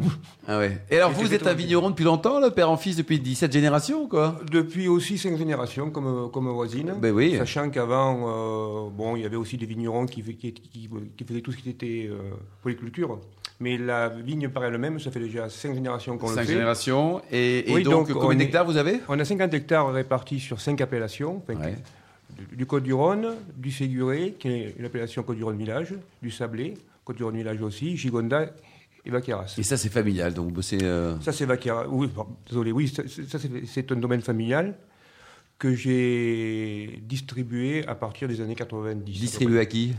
Ah 0.48 0.58
ouais. 0.60 0.82
Et 0.90 0.98
alors 0.98 1.12
vous 1.12 1.34
êtes 1.34 1.48
un 1.48 1.54
vigneron 1.54 1.90
depuis 1.90 2.06
longtemps, 2.06 2.40
le 2.40 2.50
père 2.52 2.70
en 2.70 2.78
fils 2.78 2.96
depuis 2.96 3.20
17 3.20 3.52
générations 3.52 4.04
ou 4.04 4.08
quoi? 4.08 4.36
Depuis 4.52 4.88
aussi 4.88 5.18
cinq 5.18 5.38
générations 5.38 5.90
comme, 5.92 6.30
comme 6.32 6.48
voisine. 6.50 6.96
Ben 7.02 7.12
oui. 7.14 7.36
Sachant 7.38 7.70
qu'avant, 7.70 8.88
euh, 8.88 8.90
bon, 8.92 9.16
il 9.16 9.24
y 9.24 9.26
avait 9.26 9.36
aussi 9.36 9.58
des 9.58 9.66
vignerons 9.66 10.06
qui, 10.06 10.22
fait- 10.22 10.34
qui, 10.34 10.54
qui- 10.54 10.90
qui 11.18 11.24
faisaient 11.24 11.42
tout 11.42 11.52
ce 11.52 11.58
qui 11.58 11.70
était 11.70 12.08
euh, 12.10 12.18
polyculture. 12.62 13.20
Mais 13.60 13.78
la 13.78 14.10
vigne 14.10 14.50
par 14.50 14.64
elle-même, 14.66 15.00
ça 15.00 15.10
fait 15.10 15.20
déjà 15.20 15.50
cinq 15.50 15.74
générations 15.74 16.18
qu'on 16.20 16.30
le 16.30 16.36
5 16.36 16.42
fait. 16.46 16.54
générations. 16.54 17.22
Et, 17.32 17.72
et 17.72 17.74
Oui, 17.74 17.84
donc, 17.84 18.08
donc, 18.10 18.20
combien 18.20 18.38
d'hectares 18.38 18.66
vous 18.66 18.78
avez? 18.78 19.00
On 19.08 19.20
a 19.20 19.26
50 19.26 19.52
hectares 19.54 19.92
répartis 19.92 20.40
sur 20.40 20.62
cinq 20.62 20.80
appellations. 20.82 21.42
enfin, 21.48 21.60
Ouais. 21.60 21.76
du, 22.38 22.56
du 22.56 22.66
Côte-du-Rhône, 22.68 23.30
du 23.56 23.72
Séguré, 23.72 24.36
qui 24.38 24.48
est 24.50 24.76
une 24.78 24.86
appellation 24.86 25.24
Côte-du-Rhône 25.24 25.58
Village, 25.58 25.96
du 26.22 26.30
Sablé, 26.30 26.76
Côte-du-Rhône 27.04 27.38
Village 27.38 27.62
aussi, 27.64 27.98
Gigonda 27.98 28.46
et 29.06 29.10
Vaqueras. 29.10 29.56
Et 29.58 29.64
ça 29.64 29.76
c'est 29.76 29.90
familial, 29.90 30.36
donc 30.36 30.46
vous 30.50 30.52
bossez... 30.52 30.78
euh, 30.84 31.20
Ça, 31.22 31.32
c'est 31.32 31.46
Vaqueras. 31.46 31.88
Oui, 31.90 32.10
désolé, 32.48 32.72
oui, 32.72 32.88
ça, 32.90 33.02
c'est 33.66 33.92
un 33.92 33.96
domaine 33.96 34.22
familial 34.22 34.76
que 35.58 35.74
j'ai 35.74 37.02
distribué 37.08 37.84
à 37.88 37.96
partir 37.96 38.28
des 38.28 38.40
années 38.42 38.54
90. 38.54 39.20
distribué 39.20 39.60
à 39.60 39.66
qui? 39.66 39.96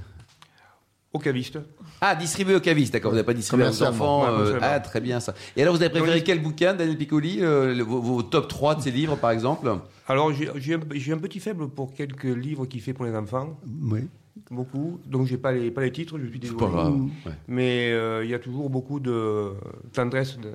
Au 1.12 1.18
caviste. 1.18 1.58
Ah, 2.02 2.14
distribué 2.14 2.54
aux 2.54 2.60
cavistes, 2.60 2.92
d'accord. 2.92 3.10
Vous 3.10 3.16
n'avez 3.16 3.24
pas 3.26 3.32
distribué 3.32 3.64
aux 3.64 3.70
Commercialement, 3.70 4.20
enfants. 4.20 4.38
euh, 4.40 4.58
ah, 4.60 4.78
très 4.78 5.00
bien 5.00 5.20
ça. 5.20 5.34
Et 5.56 5.62
alors, 5.62 5.74
vous 5.74 5.80
avez 5.82 5.90
préféré 5.90 6.22
quel 6.22 6.42
bouquin, 6.42 6.74
Daniel 6.74 6.98
Piccoli 6.98 7.38
euh, 7.40 7.74
le- 7.74 7.82
vos, 7.82 8.00
vos 8.02 8.22
top 8.22 8.46
3 8.46 8.74
de 8.74 8.82
ces 8.82 8.90
livres, 8.90 9.16
par 9.16 9.30
exemple? 9.30 9.70
Alors, 10.06 10.32
j'ai 10.34 10.50
j'ai 10.56 10.74
un, 10.74 10.80
j'ai 10.92 11.12
un 11.12 11.18
petit 11.18 11.40
faible 11.40 11.68
pour 11.68 11.94
quelques 11.94 12.24
livres 12.24 12.66
qu'il 12.66 12.82
fait 12.82 12.92
pour 12.92 13.06
les 13.06 13.14
enfants, 13.14 13.58
Oui. 13.82 14.06
beaucoup. 14.50 15.00
Donc, 15.06 15.26
j'ai 15.26 15.38
pas 15.38 15.52
les, 15.52 15.70
pas 15.70 15.80
les 15.80 15.92
titres, 15.92 16.18
je 16.18 16.24
suis 16.26 16.34
C'est 16.34 16.38
désolé. 16.40 16.58
pas 16.60 16.68
grave. 16.70 16.92
Ouais. 17.00 17.32
Mais 17.48 17.90
euh, 17.90 18.22
il 18.22 18.30
y 18.30 18.34
a 18.34 18.38
toujours 18.38 18.68
beaucoup 18.68 19.00
de 19.00 19.52
tendresse 19.94 20.36
de- 20.38 20.52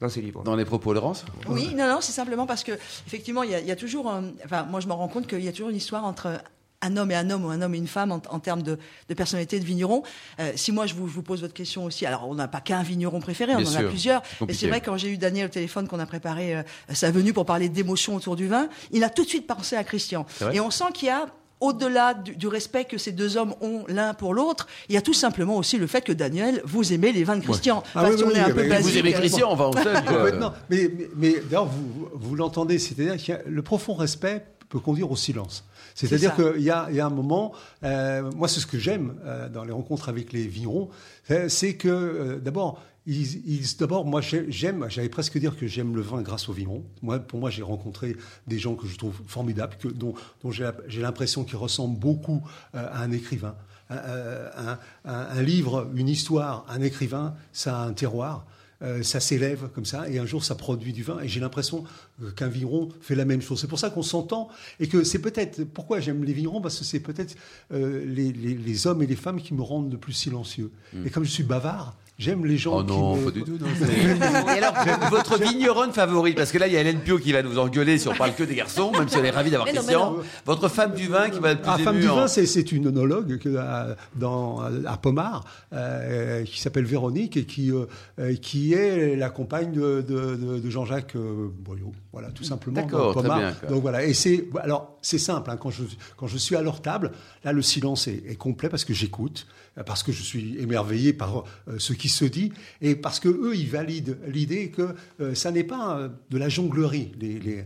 dans 0.00 0.08
ces 0.08 0.22
livres. 0.22 0.42
Dans 0.44 0.56
les 0.56 0.64
propos, 0.64 0.94
Laurence? 0.94 1.26
Oui, 1.48 1.74
non, 1.76 1.86
non, 1.88 1.98
c'est 2.00 2.12
simplement 2.12 2.46
parce 2.46 2.64
que 2.64 2.72
effectivement, 2.72 3.42
il 3.42 3.50
y 3.50 3.54
a, 3.54 3.60
il 3.60 3.66
y 3.66 3.70
a 3.70 3.76
toujours, 3.76 4.10
un- 4.10 4.24
enfin, 4.46 4.64
moi, 4.64 4.80
je 4.80 4.88
me 4.88 4.92
rends 4.94 5.08
compte 5.08 5.26
qu'il 5.26 5.44
y 5.44 5.48
a 5.48 5.52
toujours 5.52 5.68
une 5.68 5.76
histoire 5.76 6.04
entre 6.06 6.40
un 6.82 6.96
homme 6.96 7.10
et 7.10 7.16
un 7.16 7.28
homme 7.30 7.44
ou 7.44 7.48
un 7.48 7.60
homme 7.60 7.74
et 7.74 7.78
une 7.78 7.86
femme 7.88 8.12
en, 8.12 8.22
en 8.30 8.38
termes 8.38 8.62
de, 8.62 8.78
de 9.08 9.14
personnalité 9.14 9.58
de 9.58 9.64
vigneron. 9.64 10.02
Euh, 10.40 10.52
si 10.54 10.72
moi 10.72 10.86
je 10.86 10.94
vous, 10.94 11.08
je 11.08 11.12
vous 11.12 11.22
pose 11.22 11.40
votre 11.40 11.54
question 11.54 11.84
aussi, 11.84 12.06
alors 12.06 12.28
on 12.28 12.34
n'a 12.34 12.48
pas 12.48 12.60
qu'un 12.60 12.82
vigneron 12.82 13.20
préféré, 13.20 13.54
on 13.56 13.60
en 13.62 13.64
sûr, 13.64 13.80
a 13.80 13.82
plusieurs. 13.84 14.22
c'est 14.38 14.46
Mais 14.46 14.54
c'est 14.54 14.68
vrai 14.68 14.80
quand 14.80 14.96
j'ai 14.96 15.10
eu 15.10 15.18
Daniel 15.18 15.46
au 15.46 15.50
téléphone 15.50 15.88
qu'on 15.88 15.98
a 15.98 16.06
préparé 16.06 16.56
euh, 16.56 16.62
sa 16.92 17.10
venue 17.10 17.32
pour 17.32 17.46
parler 17.46 17.68
d'émotions 17.68 18.14
autour 18.14 18.36
du 18.36 18.46
vin, 18.46 18.68
il 18.92 19.02
a 19.04 19.10
tout 19.10 19.24
de 19.24 19.28
suite 19.28 19.46
pensé 19.46 19.76
à 19.76 19.84
Christian. 19.84 20.26
Et 20.52 20.60
on 20.60 20.70
sent 20.70 20.92
qu'il 20.94 21.08
y 21.08 21.10
a 21.10 21.26
au-delà 21.60 22.14
du, 22.14 22.36
du 22.36 22.46
respect 22.46 22.84
que 22.84 22.98
ces 22.98 23.10
deux 23.10 23.36
hommes 23.36 23.54
ont 23.60 23.84
l'un 23.88 24.14
pour 24.14 24.32
l'autre, 24.32 24.68
il 24.88 24.94
y 24.94 24.98
a 24.98 25.02
tout 25.02 25.12
simplement 25.12 25.56
aussi 25.56 25.76
le 25.76 25.88
fait 25.88 26.02
que 26.02 26.12
Daniel, 26.12 26.62
vous 26.64 26.92
aimez 26.92 27.10
les 27.10 27.24
vins 27.24 27.36
de 27.36 27.42
Christian. 27.42 27.82
Ah 27.96 28.02
Parce 28.02 28.14
oui, 28.14 28.22
qu'on 28.22 28.28
oui, 28.28 28.36
est 28.36 28.40
un 28.40 28.50
peu 28.50 28.68
basique. 28.68 28.92
Vous 28.92 28.98
aimez 28.98 29.12
Christian, 29.12 29.50
on 29.52 29.56
quoi. 29.56 29.82
Complètement. 29.82 30.52
Mais, 30.70 30.88
mais, 30.96 31.08
mais 31.16 31.32
d'ailleurs, 31.50 31.66
vous, 31.66 32.08
vous 32.12 32.34
l'entendez, 32.36 32.78
c'est-à-dire 32.78 33.16
qu'il 33.16 33.34
y 33.34 33.36
a 33.36 33.40
le 33.44 33.62
profond 33.62 33.94
respect 33.94 34.44
peut 34.68 34.80
conduire 34.80 35.10
au 35.10 35.16
silence. 35.16 35.64
C'est-à-dire 35.94 36.34
qu'il 36.36 36.62
y 36.62 36.66
y 36.66 36.70
a 37.00 37.06
un 37.06 37.10
moment, 37.10 37.52
euh, 37.82 38.30
moi 38.36 38.48
c'est 38.48 38.60
ce 38.60 38.66
que 38.66 38.78
j'aime 38.78 39.14
euh, 39.24 39.48
dans 39.48 39.64
les 39.64 39.72
rencontres 39.72 40.08
avec 40.08 40.32
les 40.32 40.46
vignerons, 40.46 40.90
euh, 41.30 41.48
c'est 41.48 41.74
que 41.74 41.88
euh, 41.88 42.38
d'abord, 42.38 42.80
ils, 43.06 43.48
ils- 43.48 43.76
d'abord 43.78 44.04
moi 44.04 44.20
j'ai- 44.20 44.46
j'aime, 44.50 44.86
j'allais 44.90 45.08
presque 45.08 45.38
dire 45.38 45.56
que 45.56 45.66
j'aime 45.66 45.96
le 45.96 46.02
vin 46.02 46.20
grâce 46.22 46.48
aux 46.48 46.52
vignerons. 46.52 46.84
Moi, 47.02 47.18
pour 47.18 47.40
moi, 47.40 47.50
j'ai 47.50 47.62
rencontré 47.62 48.14
des 48.46 48.58
gens 48.58 48.74
que 48.76 48.86
je 48.86 48.96
trouve 48.96 49.14
formidables, 49.26 49.76
que, 49.80 49.88
dont, 49.88 50.14
dont 50.44 50.50
j'ai, 50.52 50.70
l'impression 51.00 51.42
qu'ils 51.44 51.56
ressemblent 51.56 51.98
beaucoup 51.98 52.42
à 52.74 53.00
un 53.02 53.10
écrivain. 53.10 53.56
Un- 53.90 54.78
un 55.06 55.42
livre, 55.42 55.88
une 55.94 56.08
histoire, 56.08 56.66
un 56.68 56.82
écrivain, 56.82 57.34
ça 57.52 57.80
a 57.80 57.84
un 57.86 57.94
terroir. 57.94 58.44
Euh, 58.80 59.02
ça 59.02 59.18
s'élève 59.18 59.68
comme 59.74 59.84
ça, 59.84 60.08
et 60.08 60.20
un 60.20 60.24
jour 60.26 60.44
ça 60.44 60.54
produit 60.54 60.92
du 60.92 61.02
vin. 61.02 61.18
Et 61.20 61.26
j'ai 61.28 61.40
l'impression 61.40 61.82
euh, 62.22 62.30
qu'un 62.30 62.46
vigneron 62.46 62.88
fait 63.00 63.16
la 63.16 63.24
même 63.24 63.42
chose. 63.42 63.60
C'est 63.60 63.66
pour 63.66 63.78
ça 63.80 63.90
qu'on 63.90 64.02
s'entend, 64.04 64.48
et 64.78 64.86
que 64.86 65.02
c'est 65.02 65.18
peut-être 65.18 65.64
pourquoi 65.64 65.98
j'aime 65.98 66.22
les 66.22 66.32
vignerons, 66.32 66.60
parce 66.60 66.78
que 66.78 66.84
c'est 66.84 67.00
peut-être 67.00 67.34
euh, 67.72 68.04
les, 68.06 68.32
les- 68.32 68.54
les 68.54 68.86
hommes 68.86 69.02
et 69.02 69.06
les 69.06 69.16
femmes 69.16 69.40
qui 69.42 69.52
me 69.52 69.62
rendent 69.62 69.90
le 69.90 69.98
plus 69.98 70.12
silencieux. 70.12 70.70
Et 71.04 71.10
comme 71.10 71.24
je 71.24 71.30
suis 71.30 71.42
bavard, 71.42 71.96
j'aime 72.18 72.44
les 72.44 72.56
gens. 72.58 72.78
Oh 72.78 72.82
non, 72.82 73.14
qui 73.14 73.20
me... 73.20 73.24
pas 73.26 73.30
du 73.30 73.42
tout. 73.44 73.58
Non, 73.58 73.66
Et 74.54 74.58
alors, 74.58 74.74
votre 75.10 75.38
vigneronne 75.40 75.92
favorite, 75.92 76.36
parce 76.36 76.52
que 76.52 76.58
là, 76.58 76.66
il 76.66 76.72
y 76.72 76.76
a 76.76 76.80
Hélène 76.80 76.98
Pio 76.98 77.18
qui 77.18 77.32
va 77.32 77.42
nous 77.42 77.58
engueuler 77.58 77.98
si 77.98 78.08
on 78.08 78.14
parle 78.14 78.34
que 78.34 78.42
des 78.42 78.54
garçons, 78.54 78.90
même 78.92 79.08
si 79.08 79.16
elle 79.18 79.26
est 79.26 79.30
ravie 79.30 79.50
d'avoir 79.50 79.68
Christian. 79.68 80.16
Votre 80.44 80.68
femme 80.68 80.94
du 80.94 81.06
vin 81.08 81.30
qui 81.30 81.38
va 81.38 81.52
être 81.52 81.62
plus 81.62 81.70
Ah, 81.72 81.78
femme 81.78 82.00
du 82.00 82.06
vin, 82.06 82.26
c'est, 82.28 82.72
une 82.72 82.88
onologue 82.88 83.38
que, 83.38 83.56
à, 83.56 83.96
dans, 84.16 84.60
à 84.86 84.96
Pomard, 84.96 85.44
euh, 85.72 86.44
qui 86.44 86.60
s'appelle 86.60 86.84
Véronique 86.84 87.36
et 87.36 87.44
qui, 87.44 87.70
euh, 87.70 87.86
euh, 88.18 88.34
qui 88.34 88.74
est 88.74 89.16
la 89.16 89.30
compagne 89.30 89.72
de, 89.72 90.00
de- 90.06 90.36
de- 90.36 90.58
de 90.58 90.70
Jean-Jacques 90.70 91.16
euh, 91.16 91.48
Boyot. 91.58 91.92
Voilà, 92.12 92.30
tout 92.30 92.44
simplement. 92.44 92.80
D'accord, 92.80 93.12
très 93.12 93.22
Pomard. 93.22 93.38
bien, 93.38 93.52
quoi. 93.52 93.68
Donc 93.68 93.82
voilà, 93.82 94.04
et 94.04 94.12
c'est 94.14 94.48
alors 94.60 94.96
c'est 95.02 95.18
simple. 95.18 95.50
hein, 95.50 95.56
quand 95.56 95.70
je 95.70 95.84
quand 96.16 96.26
je 96.26 96.36
suis 96.36 96.56
à 96.56 96.62
leur 96.62 96.82
table, 96.82 97.12
là 97.44 97.52
le 97.52 97.62
silence 97.62 98.08
est, 98.08 98.22
est 98.28 98.34
complet 98.34 98.68
parce 98.68 98.84
que 98.84 98.92
j'écoute, 98.92 99.46
euh, 99.48 99.67
parce 99.84 100.02
que 100.02 100.12
je 100.12 100.22
suis 100.22 100.58
émerveillé 100.58 101.12
par 101.12 101.44
euh, 101.68 101.78
ce 101.78 101.92
qui 101.92 102.08
se 102.08 102.24
dit 102.24 102.52
et 102.80 102.94
parce 102.94 103.20
que 103.20 103.28
eux 103.28 103.56
ils 103.56 103.68
valident 103.68 104.16
l'idée 104.26 104.70
que 104.70 104.94
euh, 105.20 105.34
ça 105.34 105.50
n'est 105.50 105.64
pas 105.64 105.98
euh, 105.98 106.08
de 106.30 106.38
la 106.38 106.48
jonglerie 106.48 107.12
les 107.20 107.38
les 107.38 107.64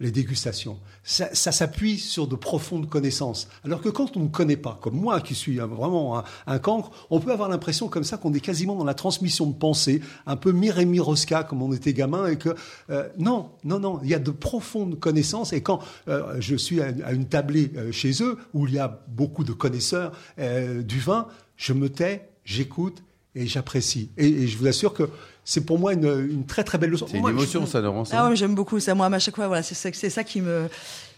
les, 0.00 0.10
dégustations. 0.10 0.78
Ça, 1.04 1.32
s'appuie 1.32 1.98
sur 1.98 2.26
de 2.26 2.36
profondes 2.36 2.88
connaissances. 2.88 3.48
Alors 3.64 3.80
que 3.80 3.88
quand 3.88 4.16
on 4.16 4.20
ne 4.20 4.28
connaît 4.28 4.56
pas, 4.56 4.78
comme 4.80 4.94
moi 4.94 5.20
qui 5.20 5.34
suis 5.34 5.60
euh, 5.60 5.66
vraiment 5.66 6.18
un, 6.18 6.24
un 6.46 6.58
cancre, 6.58 6.90
on 7.10 7.20
peut 7.20 7.32
avoir 7.32 7.48
l'impression 7.48 7.88
comme 7.88 8.04
ça 8.04 8.16
qu'on 8.16 8.32
est 8.34 8.40
quasiment 8.40 8.76
dans 8.76 8.84
la 8.84 8.94
transmission 8.94 9.46
de 9.46 9.54
pensée, 9.54 10.00
un 10.26 10.36
peu 10.36 10.52
Mireille 10.52 11.00
Rosca 11.00 11.44
comme 11.44 11.62
on 11.62 11.72
était 11.72 11.92
gamin 11.92 12.26
et 12.28 12.36
que 12.36 12.54
non, 13.18 13.50
non, 13.64 13.78
non, 13.78 14.00
il 14.02 14.10
y 14.10 14.14
a 14.14 14.18
de 14.18 14.30
profondes 14.30 14.98
connaissances 14.98 15.52
et 15.52 15.62
quand 15.62 15.80
je 16.38 16.56
suis 16.56 16.80
à, 16.80 17.12
une 17.12 17.26
tablée 17.26 17.72
chez 17.92 18.22
eux 18.22 18.38
où 18.52 18.66
il 18.66 18.74
y 18.74 18.78
a 18.78 19.00
beaucoup 19.08 19.44
de 19.44 19.52
connaisseurs 19.52 20.12
du 20.82 21.00
vin, 21.00 21.26
je 21.56 21.72
me 21.72 21.88
tais, 21.88 22.28
j'écoute 22.44 23.02
et 23.34 23.46
j'apprécie. 23.46 24.10
Et, 24.18 24.26
et 24.26 24.46
je 24.46 24.56
vous 24.58 24.66
assure 24.66 24.92
que 24.94 25.08
c'est 25.44 25.64
pour 25.66 25.78
moi 25.78 25.92
une, 25.94 26.28
une 26.30 26.46
très 26.46 26.62
très 26.64 26.78
belle 26.78 26.90
leçon. 26.90 27.06
C'est 27.08 27.16
une 27.16 27.22
Moi, 27.22 27.30
je- 27.32 27.36
émotion, 27.36 27.66
ça, 27.66 27.80
Laurence. 27.80 28.10
Ah 28.12 28.28
ouais, 28.28 28.36
j'aime 28.36 28.54
beaucoup 28.54 28.78
ça. 28.78 28.94
Moi, 28.94 29.06
à 29.06 29.18
chaque 29.18 29.34
fois, 29.36 29.46
voilà, 29.48 29.62
c'est 29.62 29.74
ça, 29.74 29.88
c'est 29.92 30.10
ça 30.10 30.22
qui 30.22 30.40
me, 30.40 30.68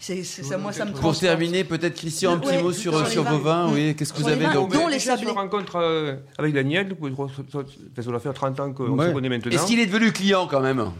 c'est, 0.00 0.22
c'est 0.24 0.42
ça, 0.44 0.56
moi, 0.56 0.72
ça 0.72 0.84
me 0.86 0.92
Pour 0.92 1.18
terminer, 1.18 1.62
peut-être 1.64 1.94
Christian, 1.96 2.34
un 2.34 2.38
petit 2.38 2.50
Ouais, 2.56 2.62
mot 2.62 2.72
sur, 2.72 3.06
sur 3.06 3.24
vos 3.24 3.38
vins. 3.38 3.70
Oui, 3.72 3.94
qu'est-ce 3.94 4.12
que 4.14 4.18
vous 4.22 4.28
avez 4.28 4.46
vins, 4.46 4.54
donc 4.54 4.72
dont 4.72 4.88
les 4.88 4.98
sablés. 4.98 5.26
sur 5.26 5.34
rencontre 5.34 5.76
euh, 5.76 6.16
avec 6.38 6.54
Daniel, 6.54 6.96
ça 7.96 8.02
doit 8.02 8.20
faire 8.20 8.32
30 8.34 8.60
ans 8.60 8.72
qu'on 8.72 8.96
Ouais. 8.98 9.08
se 9.08 9.12
connaît 9.12 9.28
maintenant. 9.28 9.50
Est-ce 9.52 9.66
qu'il 9.66 9.78
est 9.80 9.86
devenu 9.86 10.10
client 10.12 10.46
quand 10.46 10.60
même? 10.60 10.90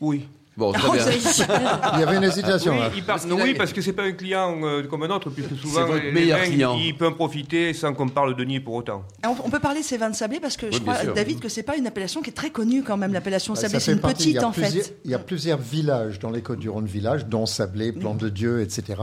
Oui. 0.00 0.26
Bon, 0.56 0.72
très 0.72 0.88
Oh, 0.88 0.92
bien. 0.92 1.02
ça- 1.20 1.46
Il 1.94 2.00
y 2.00 2.02
avait 2.02 2.16
une 2.16 2.24
hésitation. 2.24 2.72
Oui, 2.72 2.78
là. 2.78 2.90
il 2.96 3.02
part- 3.02 3.16
Parce 3.16 3.26
non, 3.26 3.36
oui, 3.42 3.54
parce 3.54 3.72
que 3.74 3.82
c'est 3.82 3.92
pas 3.92 4.04
un 4.04 4.12
client 4.12 4.56
euh, 4.62 4.82
comme 4.86 5.02
un 5.02 5.10
autre, 5.10 5.28
puisque 5.28 5.54
souvent 5.56 5.86
les 5.94 6.10
meilleur 6.12 6.38
vins, 6.38 6.44
client. 6.46 6.76
il, 6.78 6.86
il 6.86 6.96
peut 6.96 7.06
en 7.08 7.12
profiter 7.12 7.74
sans 7.74 7.92
qu'on 7.92 8.08
parle 8.08 8.34
de 8.34 8.42
nier 8.44 8.60
pour 8.60 8.74
autant. 8.74 9.04
on, 9.26 9.34
on 9.44 9.50
peut 9.50 9.60
parler 9.60 9.80
de 9.80 9.84
ces 9.84 9.98
vins 9.98 10.08
de 10.10 10.14
sablé 10.14 10.40
parce 10.40 10.56
que 10.56 10.66
Oui, 10.66 10.72
je 10.72 10.80
crois, 10.80 10.96
sûr. 10.96 11.12
David, 11.14 11.40
que 11.40 11.48
c'est 11.50 11.62
pas 11.62 11.76
une 11.76 11.86
appellation 11.86 12.22
qui 12.22 12.30
est 12.30 12.32
très 12.32 12.50
connue 12.50 12.82
quand 12.82 12.96
même. 12.96 13.12
L'appellation 13.12 13.52
Bah, 13.54 13.60
sablé, 13.60 13.80
c'est 13.80 13.92
une 13.92 13.98
partie- 14.00 14.32
petite 14.32 14.42
en 14.44 14.52
fait. 14.52 14.94
Il 15.04 15.10
y 15.10 15.14
a 15.14 15.18
plusieurs 15.18 15.58
villages 15.58 16.18
dans 16.20 16.30
les 16.30 16.40
Côtes-du-Rhône, 16.42 16.86
villages, 16.86 17.26
dont 17.26 17.44
Sablé, 17.46 17.92
Plan 17.92 18.14
de 18.14 18.28
Dieu, 18.30 18.60
etc., 18.62 18.94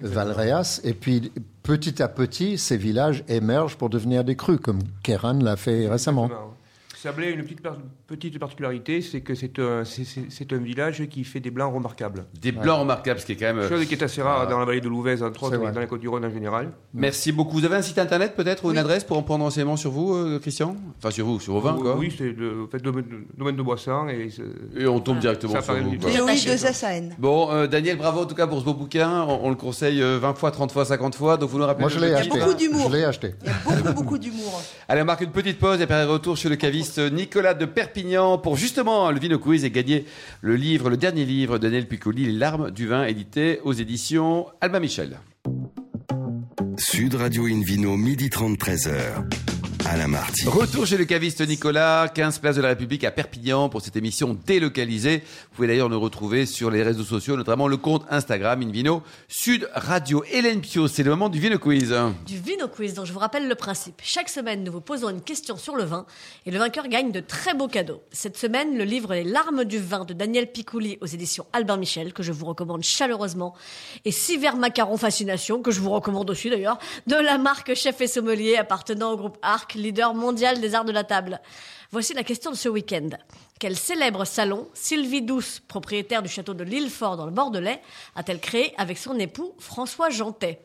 Valréas. 0.00 0.80
Et 0.84 0.94
puis, 0.94 1.32
petit 1.62 2.02
à 2.02 2.08
petit, 2.08 2.58
ces 2.58 2.76
villages 2.76 3.24
émergent 3.28 3.76
pour 3.76 3.90
devenir 3.90 4.24
des 4.24 4.36
crus, 4.36 4.58
comme 4.62 4.78
Kéran 5.02 5.38
l'a 5.42 5.56
fait 5.56 5.88
récemment. 5.88 6.24
Exactement. 6.26 6.54
Sablé 7.04 7.26
a 7.26 7.30
une 7.32 7.42
petite, 7.42 7.60
par- 7.60 7.76
petite 8.06 8.38
particularité, 8.38 9.02
c'est 9.02 9.20
que 9.20 9.34
c'est 9.34 9.58
un, 9.58 9.84
c'est- 9.84 10.52
village 10.54 11.06
qui 11.10 11.22
fait 11.24 11.38
des 11.38 11.50
blancs 11.50 11.74
remarquables. 11.74 12.24
Des 12.40 12.50
blancs 12.50 12.80
remarquables, 12.80 13.20
ce 13.20 13.26
qui 13.26 13.32
est 13.32 13.36
quand 13.36 13.44
même. 13.44 13.58
euh, 13.58 13.68
Chose 13.68 13.84
qui 13.84 13.92
est 13.92 14.02
assez 14.02 14.22
rare 14.22 14.48
dans 14.48 14.58
la 14.58 14.64
vallée 14.64 14.80
de 14.80 14.88
Louvèze, 14.88 15.22
entre 15.22 15.42
autres, 15.42 15.62
et 15.62 15.70
dans 15.72 15.80
les 15.80 15.86
Côtes-du-Rhône 15.86 16.24
en 16.24 16.30
général. 16.30 16.70
Merci 16.94 17.30
beaucoup. 17.30 17.58
Vous 17.58 17.64
avez 17.66 17.76
un 17.76 17.82
site 17.82 17.98
internet 17.98 18.34
peut-être 18.34 18.64
ou 18.64 18.70
une 18.70 18.78
adresse 18.78 19.04
pour 19.04 19.18
en 19.18 19.22
prendre 19.22 19.44
renseignement 19.44 19.76
sur 19.76 19.90
vous, 19.90 20.14
euh, 20.14 20.38
Christian? 20.38 20.76
Enfin, 20.96 21.10
sur 21.10 21.26
vous, 21.26 21.40
sur 21.40 21.52
vos 21.52 21.60
vins, 21.60 21.74
quoi. 21.74 21.94
Oui, 21.98 22.10
c'est 22.16 22.32
le 22.32 22.66
fait, 22.72 22.78
domaine, 22.78 23.04
de- 23.04 23.26
domaine 23.36 23.56
de 23.56 23.62
Boisson. 23.62 24.06
Et 24.74 24.86
on 24.86 24.98
tombe 25.00 25.18
directement 25.18 25.52
Ça 25.52 25.60
sur 25.60 25.74
vous. 25.74 25.98
quoi. 25.98 26.08
Attaché, 26.10 26.52
de. 26.52 26.56
SAN. 26.56 27.10
Bon, 27.18 27.50
euh, 27.52 27.66
Daniel, 27.66 27.98
bravo 27.98 28.20
en 28.22 28.26
tout 28.26 28.34
cas 28.34 28.46
pour 28.46 28.60
ce 28.60 28.64
beau 28.64 28.72
bouquin. 28.72 29.24
On, 29.28 29.40
on 29.44 29.50
le 29.50 29.56
conseille 29.56 30.00
euh, 30.00 30.18
20 30.18 30.32
fois, 30.38 30.50
30 30.52 30.72
fois, 30.72 30.86
50 30.86 31.14
fois. 31.16 31.36
Donc 31.36 31.50
vous 31.50 31.58
nous 31.58 31.66
rappelez. 31.66 31.82
Moi, 31.82 31.90
je 31.90 31.98
l'ai 32.00 32.14
acheté. 32.14 32.38
beaucoup 32.38 32.54
d'humour. 32.54 32.88
Je 32.90 32.96
l'ai 32.96 33.04
acheté. 33.04 33.34
Il 33.44 33.48
y 33.48 33.50
a 33.50 33.82
beaucoup, 33.82 33.92
beaucoup 33.92 34.16
d'humour. 34.18 34.62
Allez, 34.88 35.02
on 35.02 35.04
marque 35.04 35.20
une 35.20 35.32
petite 35.32 35.58
pause 35.58 35.80
et 35.80 35.82
après 35.82 36.02
retour 36.04 36.38
chez 36.38 36.48
le 36.48 36.56
caviste 36.56 36.93
Nicolas 36.98 37.54
de 37.54 37.64
Perpignan 37.64 38.38
pour 38.38 38.56
justement 38.56 39.10
le 39.10 39.18
Vino 39.18 39.38
Quiz 39.38 39.64
et 39.64 39.70
gagner 39.70 40.04
le 40.40 40.56
livre, 40.56 40.90
le 40.90 40.96
dernier 40.96 41.24
livre 41.24 41.58
de 41.58 41.64
Daniel 41.64 41.86
Piccoli, 41.86 42.26
Les 42.26 42.32
larmes 42.32 42.70
du 42.70 42.86
vin, 42.86 43.04
édité 43.04 43.60
aux 43.64 43.72
éditions 43.72 44.46
Alba 44.60 44.80
Michel. 44.80 45.18
Sud 46.76 47.14
Radio 47.14 47.46
Invino, 47.46 47.96
midi 47.96 48.30
30, 48.30 48.58
13h. 48.58 49.43
Alain 49.86 50.08
Marty. 50.08 50.48
Retour 50.48 50.86
chez 50.86 50.96
le 50.96 51.04
caviste 51.04 51.46
Nicolas, 51.46 52.08
15 52.08 52.38
place 52.38 52.56
de 52.56 52.62
la 52.62 52.68
République 52.68 53.04
à 53.04 53.10
Perpignan 53.10 53.68
pour 53.68 53.82
cette 53.82 53.96
émission 53.96 54.36
délocalisée. 54.46 55.18
Vous 55.18 55.56
pouvez 55.56 55.68
d'ailleurs 55.68 55.90
nous 55.90 56.00
retrouver 56.00 56.46
sur 56.46 56.70
les 56.70 56.82
réseaux 56.82 57.04
sociaux, 57.04 57.36
notamment 57.36 57.68
le 57.68 57.76
compte 57.76 58.02
Instagram 58.08 58.62
Invino 58.62 59.02
Sud 59.28 59.68
Radio. 59.74 60.24
Hélène 60.30 60.62
Pio, 60.62 60.88
c'est 60.88 61.02
le 61.02 61.10
moment 61.10 61.28
du 61.28 61.38
Vino 61.38 61.58
Quiz. 61.58 61.94
du 62.26 62.38
Vino 62.38 62.66
Quiz, 62.68 62.94
dont 62.94 63.04
je 63.04 63.12
vous 63.12 63.18
rappelle 63.18 63.46
le 63.46 63.54
principe. 63.54 64.00
Chaque 64.02 64.30
semaine, 64.30 64.64
nous 64.64 64.72
vous 64.72 64.80
posons 64.80 65.10
une 65.10 65.20
question 65.20 65.56
sur 65.58 65.76
le 65.76 65.84
vin 65.84 66.06
et 66.46 66.50
le 66.50 66.58
vainqueur 66.58 66.88
gagne 66.88 67.12
de 67.12 67.20
très 67.20 67.52
beaux 67.52 67.68
cadeaux. 67.68 68.02
Cette 68.10 68.38
semaine, 68.38 68.78
le 68.78 68.84
livre 68.84 69.12
Les 69.12 69.24
larmes 69.24 69.64
du 69.64 69.78
vin 69.78 70.06
de 70.06 70.14
Daniel 70.14 70.50
Picouli 70.50 70.96
aux 71.02 71.06
éditions 71.06 71.44
Albin 71.52 71.76
Michel, 71.76 72.14
que 72.14 72.22
je 72.22 72.32
vous 72.32 72.46
recommande 72.46 72.82
chaleureusement, 72.82 73.54
et 74.06 74.12
Six 74.12 74.38
verres 74.38 74.56
macaron 74.56 74.96
fascination, 74.96 75.60
que 75.60 75.70
je 75.70 75.80
vous 75.80 75.90
recommande 75.90 76.30
aussi 76.30 76.48
d'ailleurs, 76.48 76.78
de 77.06 77.16
la 77.16 77.36
marque 77.36 77.74
Chef 77.74 78.00
et 78.00 78.06
Sommelier 78.06 78.56
appartenant 78.56 79.12
au 79.12 79.16
groupe 79.16 79.36
Arc, 79.42 79.73
leader 79.74 80.14
mondial 80.14 80.60
des 80.60 80.74
arts 80.74 80.84
de 80.84 80.92
la 80.92 81.04
table. 81.04 81.40
Voici 81.90 82.12
la 82.12 82.24
question 82.24 82.50
de 82.50 82.56
ce 82.56 82.68
week-end. 82.68 83.10
Quel 83.60 83.76
célèbre 83.76 84.24
salon 84.24 84.68
Sylvie 84.74 85.22
Douce, 85.22 85.60
propriétaire 85.68 86.22
du 86.22 86.28
château 86.28 86.52
de 86.52 86.64
Lillefort 86.64 87.16
dans 87.16 87.26
le 87.26 87.30
Bordelais, 87.30 87.80
a-t-elle 88.16 88.40
créé 88.40 88.74
avec 88.76 88.98
son 88.98 89.16
époux 89.18 89.54
François 89.58 90.10
Jantet? 90.10 90.60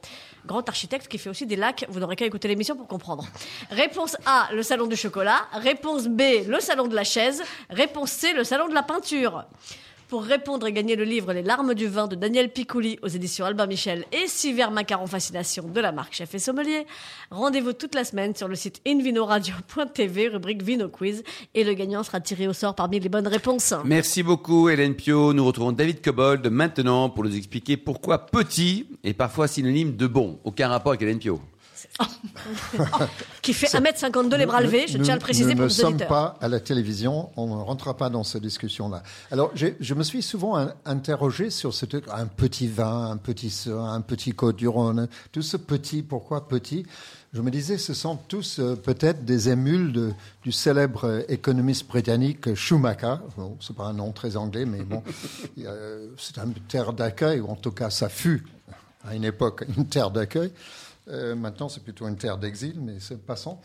Grand 0.45 0.67
architecte 0.67 1.07
qui 1.07 1.17
fait 1.17 1.29
aussi 1.29 1.45
des 1.45 1.55
lacs, 1.55 1.85
vous 1.89 1.99
n'aurez 1.99 2.15
qu'à 2.15 2.25
écouter 2.25 2.47
l'émission 2.47 2.75
pour 2.75 2.87
comprendre. 2.87 3.27
Réponse 3.69 4.17
A, 4.25 4.49
le 4.53 4.63
salon 4.63 4.87
du 4.87 4.95
chocolat. 4.95 5.47
Réponse 5.53 6.07
B, 6.07 6.47
le 6.47 6.59
salon 6.59 6.87
de 6.87 6.95
la 6.95 7.03
chaise. 7.03 7.43
Réponse 7.69 8.11
C, 8.11 8.33
le 8.33 8.43
salon 8.43 8.67
de 8.67 8.73
la 8.73 8.83
peinture. 8.83 9.45
Pour 10.09 10.23
répondre 10.23 10.65
et 10.65 10.73
gagner 10.73 10.95
le 10.95 11.03
livre 11.03 11.33
Les 11.33 11.43
larmes 11.43 11.75
du 11.75 11.85
vin 11.85 12.07
de 12.07 12.15
Daniel 12.15 12.51
Picouli 12.51 12.97
aux 13.03 13.07
éditions 13.07 13.45
Albin 13.45 13.67
Michel 13.67 14.05
et 14.11 14.25
six 14.25 14.53
verres 14.53 14.71
macaron 14.71 15.05
fascination 15.05 15.67
de 15.67 15.79
la 15.79 15.91
marque 15.91 16.15
Chef 16.15 16.33
et 16.33 16.39
Sommelier, 16.39 16.87
rendez-vous 17.29 17.73
toute 17.73 17.93
la 17.93 18.03
semaine 18.03 18.35
sur 18.35 18.47
le 18.47 18.55
site 18.55 18.81
invinoradio.tv, 18.87 20.29
rubrique 20.29 20.63
Vino 20.63 20.89
Quiz, 20.89 21.23
et 21.53 21.63
le 21.63 21.75
gagnant 21.75 22.01
sera 22.01 22.19
tiré 22.21 22.47
au 22.47 22.53
sort 22.53 22.73
parmi 22.73 22.99
les 22.99 23.07
bonnes 23.07 23.27
réponses. 23.27 23.75
Merci 23.85 24.23
beaucoup 24.23 24.67
Hélène 24.69 24.95
Pio. 24.95 25.31
Nous 25.31 25.45
retrouvons 25.45 25.73
David 25.73 26.01
Cobold 26.01 26.47
maintenant 26.49 27.11
pour 27.11 27.23
nous 27.23 27.37
expliquer 27.37 27.77
pourquoi 27.77 28.25
petit 28.25 28.87
est 29.03 29.13
parfois 29.13 29.47
synonyme 29.47 29.95
de 29.95 30.07
bon. 30.07 30.39
Aucun 30.43 30.69
rapport 30.69 30.93
avec 30.93 31.03
Hélène 31.03 31.19
Pio. 31.19 31.39
Qui 33.41 33.53
fait 33.53 33.67
1m52 33.67 34.35
les 34.35 34.45
bras 34.45 34.61
levés, 34.61 34.85
je 34.87 34.97
Nous- 34.97 35.03
tiens 35.03 35.13
à 35.13 35.17
le 35.17 35.21
préciser 35.21 35.49
nous 35.53 35.57
pour 35.57 35.61
ne 35.63 35.67
nos 35.67 35.73
sommes 35.73 35.87
auditeurs. 35.93 36.07
pas 36.07 36.37
à 36.41 36.47
la 36.47 36.59
télévision, 36.59 37.29
on 37.37 37.47
ne 37.47 37.61
rentrera 37.61 37.95
pas 37.97 38.09
dans 38.09 38.23
cette 38.23 38.41
discussion-là. 38.43 39.03
Alors, 39.31 39.51
je 39.55 39.93
me 39.93 40.03
suis 40.03 40.21
souvent 40.21 40.55
in- 40.57 40.73
interrogé 40.85 41.49
sur 41.49 41.73
ce 41.73 41.85
truc, 41.85 42.05
un 42.11 42.25
petit 42.27 42.67
vin, 42.67 43.11
un 43.11 43.17
petit 43.17 43.49
ce, 43.49 43.69
un 43.69 44.01
petit 44.01 44.31
Côte 44.31 44.55
du 44.57 44.67
Rhône, 44.67 45.07
tout 45.31 45.41
ce 45.41 45.57
petit, 45.57 46.01
pourquoi 46.03 46.47
petit? 46.47 46.85
Je 47.33 47.41
me 47.41 47.51
disais, 47.51 47.77
ce 47.77 47.93
sont 47.93 48.15
tous 48.27 48.57
euh, 48.59 48.75
peut-être 48.75 49.23
des 49.23 49.49
émules 49.49 49.91
de- 49.93 50.11
du 50.43 50.51
célèbre 50.51 51.05
euh, 51.05 51.21
économiste 51.29 51.87
britannique 51.87 52.55
Schumacher. 52.55 53.15
Bon, 53.37 53.55
c'est 53.59 53.75
pas 53.75 53.85
un 53.85 53.93
nom 53.93 54.11
très 54.11 54.35
anglais, 54.35 54.65
mais 54.65 54.81
bon, 54.81 55.03
a- 55.65 55.69
c'est 56.17 56.37
une 56.39 56.53
terre 56.67 56.91
d'accueil, 56.93 57.39
ou 57.39 57.47
en 57.49 57.55
tout 57.55 57.71
cas, 57.71 57.89
ça 57.91 58.09
fut 58.09 58.45
à 59.07 59.15
une 59.15 59.25
époque 59.25 59.63
une 59.77 59.85
terre 59.85 60.09
d'accueil. 60.11 60.51
Euh, 61.09 61.35
maintenant, 61.35 61.69
c'est 61.69 61.83
plutôt 61.83 62.07
une 62.07 62.17
terre 62.17 62.37
d'exil, 62.37 62.79
mais 62.79 62.97
passant. 63.25 63.61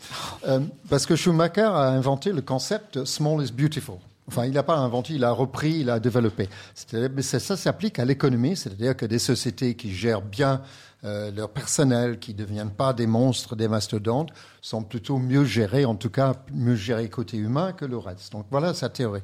Euh, 0.47 0.61
parce 0.89 1.05
que 1.05 1.15
Schumacher 1.15 1.61
a 1.61 1.89
inventé 1.89 2.31
le 2.31 2.41
concept 2.41 3.05
small 3.05 3.43
is 3.43 3.51
beautiful. 3.51 3.97
Enfin, 4.27 4.45
il 4.45 4.53
n'a 4.53 4.63
pas 4.63 4.77
inventé, 4.77 5.13
il 5.13 5.23
a 5.23 5.31
repris, 5.31 5.79
il 5.81 5.89
a 5.89 5.99
développé. 5.99 6.49
Mais 6.93 7.21
ça, 7.21 7.39
ça 7.39 7.55
s'applique 7.55 7.99
à 7.99 8.05
l'économie, 8.05 8.55
c'est-à-dire 8.55 8.97
que 8.97 9.05
des 9.05 9.19
sociétés 9.19 9.75
qui 9.75 9.93
gèrent 9.93 10.23
bien 10.23 10.61
euh, 11.03 11.29
leur 11.31 11.49
personnel, 11.49 12.17
qui 12.17 12.33
ne 12.33 12.39
deviennent 12.39 12.71
pas 12.71 12.93
des 12.93 13.05
monstres, 13.05 13.55
des 13.55 13.67
mastodontes, 13.67 14.29
sont 14.61 14.81
plutôt 14.81 15.19
mieux 15.19 15.45
gérées, 15.45 15.85
en 15.85 15.93
tout 15.93 16.09
cas 16.09 16.33
mieux 16.51 16.75
gérées 16.75 17.09
côté 17.09 17.37
humain 17.37 17.73
que 17.73 17.85
le 17.85 17.97
reste. 17.97 18.31
Donc 18.31 18.47
voilà 18.49 18.73
sa 18.73 18.89
théorie. 18.89 19.21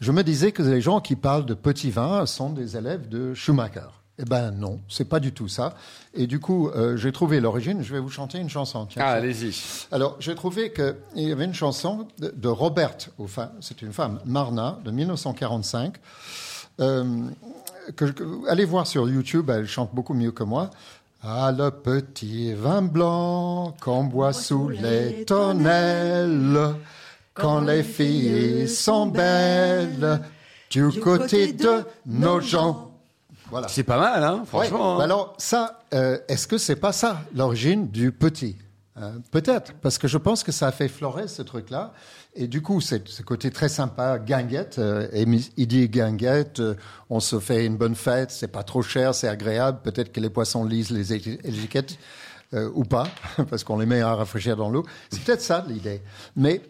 Je 0.00 0.12
me 0.12 0.22
disais 0.22 0.52
que 0.52 0.62
les 0.62 0.80
gens 0.80 1.00
qui 1.00 1.16
parlent 1.16 1.44
de 1.44 1.54
petits 1.54 1.90
vins 1.90 2.24
sont 2.26 2.50
des 2.50 2.76
élèves 2.76 3.08
de 3.08 3.34
Schumacher. 3.34 3.88
Eh 4.20 4.24
ben 4.26 4.50
non, 4.50 4.80
c'est 4.88 5.08
pas 5.08 5.18
du 5.18 5.32
tout 5.32 5.48
ça. 5.48 5.74
Et 6.12 6.26
du 6.26 6.40
coup, 6.40 6.68
euh, 6.68 6.96
j'ai 6.96 7.10
trouvé 7.10 7.40
l'origine. 7.40 7.82
Je 7.82 7.92
vais 7.92 8.00
vous 8.00 8.10
chanter 8.10 8.38
une 8.38 8.50
chanson. 8.50 8.84
Tiens, 8.86 9.02
Ah, 9.06 9.12
allez-y. 9.12 9.54
Alors, 9.90 10.16
j'ai 10.20 10.34
trouvé 10.34 10.72
qu'il 10.72 10.94
y 11.14 11.32
avait 11.32 11.46
une 11.46 11.54
chanson 11.54 12.06
de, 12.18 12.32
de 12.36 12.48
Robert, 12.48 12.96
enfin, 13.18 13.50
c'est 13.60 13.80
une 13.82 13.92
femme, 13.92 14.20
Marna, 14.26 14.78
de 14.84 14.90
1945. 14.90 15.94
euh, 16.80 17.04
que- 17.96 18.48
allez 18.48 18.64
voir 18.64 18.86
sur 18.86 19.08
YouTube, 19.08 19.50
elle 19.50 19.66
chante 19.66 19.90
beaucoup 19.94 20.14
mieux 20.14 20.32
que 20.32 20.42
moi. 20.44 20.70
Ah, 21.22 21.52
le 21.56 21.70
petit 21.70 22.54
vin 22.54 22.80
blanc 22.82 23.74
qu'on 23.80 24.04
boit 24.04 24.32
sous 24.32 24.68
les 24.70 25.24
tonnelles, 25.26 26.74
quand 27.34 27.60
les 27.60 27.82
filles 27.82 28.68
sont 28.68 29.06
belles, 29.06 30.20
du 30.70 30.88
côté 31.00 31.52
de 31.52 31.84
nos 32.06 32.40
gens. 32.40 32.89
Voilà. 33.50 33.68
C'est 33.68 33.82
pas 33.84 33.98
mal, 33.98 34.22
hein, 34.22 34.42
franchement. 34.46 34.96
Ouais. 34.96 35.02
hein. 35.02 35.04
Alors 35.04 35.34
ça, 35.38 35.80
euh, 35.94 36.18
est-ce 36.28 36.46
que 36.46 36.58
c'est 36.58 36.76
pas 36.76 36.92
ça 36.92 37.22
l'origine 37.34 37.88
du 37.88 38.12
petit 38.12 38.56
Hein, 38.96 39.12
Peut-être, 39.30 39.72
parce 39.80 39.96
que 39.98 40.08
je 40.08 40.18
pense 40.18 40.42
que 40.42 40.52
ça 40.52 40.66
a 40.66 40.72
fait 40.72 40.88
florer 40.88 41.26
ce 41.28 41.40
truc-là. 41.42 41.92
Et 42.34 42.48
du 42.48 42.60
coup, 42.60 42.80
c'est 42.80 43.08
ce 43.08 43.22
côté 43.22 43.50
très 43.50 43.68
sympa, 43.68 44.18
guinguette. 44.18 44.78
euh, 44.78 45.08
et 45.12 45.24
il 45.56 45.66
dit 45.68 45.88
guinguette, 45.88 46.60
euh, 46.60 46.74
on 47.08 47.18
se 47.20 47.38
fait 47.40 47.64
une 47.64 47.76
bonne 47.76 47.94
fête, 47.94 48.30
c'est 48.30 48.48
pas 48.48 48.62
trop 48.64 48.82
cher, 48.82 49.14
c'est 49.14 49.28
agréable. 49.28 49.78
Peut-être 49.82 50.12
que 50.12 50.20
les 50.20 50.28
poissons 50.28 50.64
lisent 50.64 50.90
les 50.90 51.14
éti- 51.14 51.38
étiquettes 51.44 51.96
euh, 52.52 52.68
ou 52.74 52.84
pas, 52.84 53.06
parce 53.48 53.64
qu'on 53.64 53.78
les 53.78 53.86
met 53.86 54.00
à 54.02 54.14
rafraîchir 54.14 54.56
dans 54.56 54.68
l'eau. 54.70 54.84
C'est 55.10 55.22
peut-être 55.22 55.40
ça 55.42 55.64
l'idée. 55.68 56.02
Mais 56.36 56.60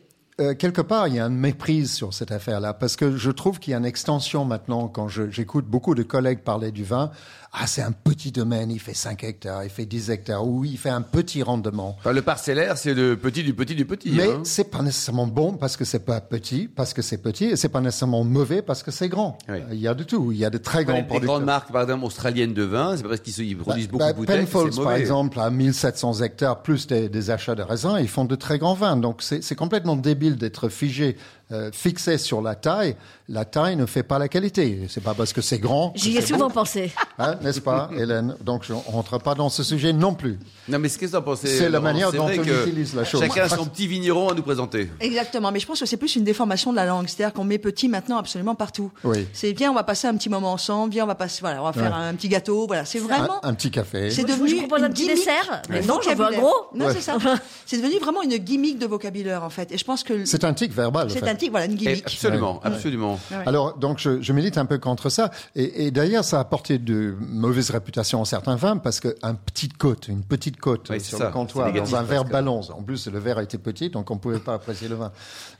euh, 0.40 0.54
quelque 0.54 0.80
part, 0.80 1.08
il 1.08 1.14
y 1.14 1.20
a 1.20 1.26
une 1.26 1.36
méprise 1.36 1.92
sur 1.92 2.14
cette 2.14 2.32
affaire-là, 2.32 2.74
parce 2.74 2.96
que 2.96 3.16
je 3.16 3.30
trouve 3.30 3.58
qu'il 3.58 3.72
y 3.72 3.74
a 3.74 3.78
une 3.78 3.84
extension 3.84 4.44
maintenant, 4.44 4.88
quand 4.88 5.08
j'écoute 5.08 5.66
beaucoup 5.66 5.94
de 5.94 6.02
collègues 6.02 6.40
parler 6.40 6.72
du 6.72 6.84
vin, 6.84 7.10
ah, 7.52 7.66
c'est 7.66 7.82
un 7.82 7.90
petit 7.90 8.30
domaine, 8.30 8.70
il 8.70 8.78
fait 8.78 8.94
5 8.94 9.24
hectares, 9.24 9.64
il 9.64 9.70
fait 9.70 9.84
10 9.84 10.10
hectares, 10.10 10.46
ou 10.46 10.64
il 10.64 10.78
fait 10.78 10.88
un 10.90 11.02
petit 11.02 11.42
rendement. 11.42 11.96
Enfin, 11.98 12.12
le 12.12 12.22
parcellaire, 12.22 12.78
c'est 12.78 12.94
le 12.94 13.16
petit 13.16 13.42
du 13.42 13.54
petit 13.54 13.74
du 13.74 13.84
petit. 13.84 14.12
Mais 14.12 14.28
hein. 14.28 14.40
c'est 14.44 14.70
pas 14.70 14.82
nécessairement 14.82 15.26
bon 15.26 15.54
parce 15.54 15.76
que 15.76 15.84
c'est 15.84 16.04
pas 16.04 16.20
petit, 16.20 16.68
parce 16.68 16.94
que 16.94 17.02
c'est 17.02 17.18
petit, 17.18 17.46
et 17.46 17.56
c'est 17.56 17.68
pas 17.68 17.80
nécessairement 17.80 18.22
mauvais 18.22 18.62
parce 18.62 18.84
que 18.84 18.92
c'est 18.92 19.08
grand. 19.08 19.36
Oui. 19.48 19.56
Euh, 19.56 19.64
Il 19.72 19.80
y 19.80 19.88
a 19.88 19.94
de 19.94 20.04
tout. 20.04 20.30
Il 20.30 20.38
y 20.38 20.44
a 20.44 20.50
de 20.50 20.58
très 20.58 20.80
Les, 20.80 20.84
grands 20.84 20.94
les 20.94 21.02
producteurs. 21.02 21.34
grandes 21.34 21.44
marques, 21.44 21.72
par 21.72 21.82
exemple, 21.82 22.04
australiennes 22.04 22.54
de 22.54 22.62
vin, 22.62 22.96
c'est 22.96 23.02
pas 23.02 23.08
parce 23.08 23.20
qu'ils 23.20 23.40
ils 23.40 23.56
produisent 23.56 23.88
Bah, 23.88 24.12
beaucoup 24.12 24.26
bah, 24.26 24.36
de 24.36 24.42
Penfolds, 24.42 24.84
par 24.84 24.92
exemple, 24.92 25.40
à 25.40 25.50
1700 25.50 26.22
hectares, 26.22 26.62
plus 26.62 26.86
des, 26.86 27.08
des 27.08 27.30
achats 27.30 27.56
de 27.56 27.62
raisins, 27.62 27.96
ils 28.00 28.08
font 28.08 28.24
de 28.24 28.36
très 28.36 28.58
grands 28.58 28.74
vins. 28.74 28.96
Donc, 28.96 29.22
c'est 29.22 29.56
complètement 29.56 29.96
débile 29.96 30.29
d'être 30.36 30.68
figé, 30.68 31.16
euh, 31.52 31.70
fixé 31.72 32.18
sur 32.18 32.40
la 32.42 32.54
taille. 32.54 32.96
La 33.28 33.44
taille 33.44 33.76
ne 33.76 33.86
fait 33.86 34.02
pas 34.02 34.18
la 34.18 34.28
qualité. 34.28 34.86
C'est 34.88 35.02
pas 35.02 35.14
parce 35.14 35.32
que 35.32 35.40
c'est 35.40 35.58
grand. 35.58 35.90
que 35.90 35.98
J'y 36.00 36.16
ai 36.16 36.20
souvent 36.22 36.50
pensé. 36.50 36.92
Hein, 37.18 37.36
N'est-ce 37.42 37.60
pas, 37.60 37.88
Hélène? 37.96 38.34
Donc, 38.42 38.64
je- 38.64 38.72
on 38.72 38.80
rentre 38.90 39.18
pas 39.18 39.34
dans 39.34 39.48
ce 39.48 39.62
sujet 39.62 39.92
non 39.92 40.14
plus. 40.14 40.38
Non, 40.68 40.78
mais 40.78 40.88
ce 40.88 40.98
que 40.98 41.06
vous 41.06 41.14
en 41.14 41.22
pensez 41.22 41.46
C'est 41.46 41.68
la 41.68 41.80
manière 41.80 42.10
dont 42.12 42.24
on 42.26 42.30
utilise 42.30 42.94
la 42.94 43.04
chose. 43.04 43.20
Chacun 43.20 43.42
a 43.44 43.48
son 43.48 43.66
petit 43.66 43.86
vigneron 43.86 44.28
à 44.30 44.34
nous 44.34 44.42
présenter. 44.42 44.90
Exactement, 45.00 45.52
mais 45.52 45.60
je 45.60 45.66
pense 45.66 45.78
que 45.80 45.86
c'est 45.86 45.96
plus 45.96 46.16
une 46.16 46.24
déformation 46.24 46.70
de 46.72 46.76
la 46.76 46.86
langue, 46.86 47.06
c'est-à-dire 47.08 47.32
qu'on 47.32 47.44
met 47.44 47.58
petit 47.58 47.88
maintenant 47.88 48.18
absolument 48.18 48.54
partout. 48.54 48.90
Oui. 49.04 49.26
C'est 49.32 49.52
bien, 49.52 49.70
on 49.70 49.74
va 49.74 49.84
passer 49.84 50.08
un 50.08 50.16
petit 50.16 50.28
moment 50.28 50.52
ensemble, 50.52 50.92
viens, 50.92 51.04
on 51.04 51.08
va 51.08 51.14
passer, 51.14 51.38
voilà, 51.40 51.60
on 51.62 51.66
va 51.66 51.72
faire 51.72 51.92
Ouais. 51.92 52.06
un 52.08 52.14
petit 52.14 52.28
gâteau, 52.28 52.66
voilà, 52.66 52.84
c'est 52.84 52.98
vraiment. 52.98 53.44
Un, 53.44 53.50
un 53.50 53.54
petit 53.54 53.70
café. 53.70 54.10
C'est 54.10 54.22
Je- 54.22 54.26
je 54.26 54.32
devenu 54.32 54.56
propose 54.56 54.78
une 54.80 54.84
un 54.86 54.90
petit 54.90 55.02
gimmick 55.04 55.16
dessert, 55.18 55.62
mais 55.68 55.82
non, 55.82 56.00
j'en 56.02 56.14
veux 56.14 56.24
un 56.26 56.30
gros. 56.32 56.54
Non, 56.74 56.86
Ouais. 56.86 56.94
c'est 56.94 57.00
ça. 57.00 57.16
C'est 57.66 57.76
devenu 57.76 57.98
vraiment 58.00 58.22
une 58.22 58.36
gimmick 58.38 58.78
de 58.78 58.86
vocabulaire 58.86 59.44
en 59.44 59.50
fait, 59.50 59.70
et 59.72 59.78
je 59.78 59.84
pense 59.84 60.02
que 60.02 60.24
C'est 60.24 60.42
un 60.44 60.52
tic 60.54 60.72
verbal. 60.72 61.06
en 61.06 61.10
c'est 61.10 61.20
fait. 61.20 61.28
un 61.28 61.34
voilà, 61.48 61.66
une 61.66 61.78
absolument, 61.88 62.60
absolument. 62.62 63.18
Ouais. 63.30 63.38
Alors, 63.46 63.76
donc, 63.78 63.98
je, 63.98 64.20
je 64.20 64.32
milite 64.32 64.58
un 64.58 64.66
peu 64.66 64.78
contre 64.78 65.08
ça. 65.08 65.30
Et, 65.54 65.86
et 65.86 65.90
d'ailleurs, 65.90 66.24
ça 66.24 66.38
a 66.38 66.40
apporté 66.40 66.78
de 66.78 67.14
mauvaises 67.20 67.70
réputations 67.70 68.20
à 68.22 68.24
certains 68.24 68.56
vins 68.56 68.76
parce 68.76 69.00
qu'un 69.00 69.34
petite 69.34 69.76
côte, 69.78 70.08
une 70.08 70.22
petite 70.22 70.58
côte 70.58 70.88
Oui, 70.90 71.00
sur 71.00 71.18
ça, 71.18 71.26
le 71.26 71.32
comptoir, 71.32 71.66
négatif 71.68 71.92
dans 71.92 71.98
un 71.98 72.02
verre 72.02 72.20
presque. 72.22 72.32
ballon. 72.32 72.60
En 72.76 72.82
plus, 72.82 73.06
le 73.08 73.18
verre 73.18 73.38
était 73.40 73.58
petit, 73.58 73.90
donc 73.90 74.10
on 74.10 74.18
pouvait 74.18 74.38
pas 74.38 74.54
apprécier 74.54 74.88
le 74.88 74.96
vin. 74.96 75.12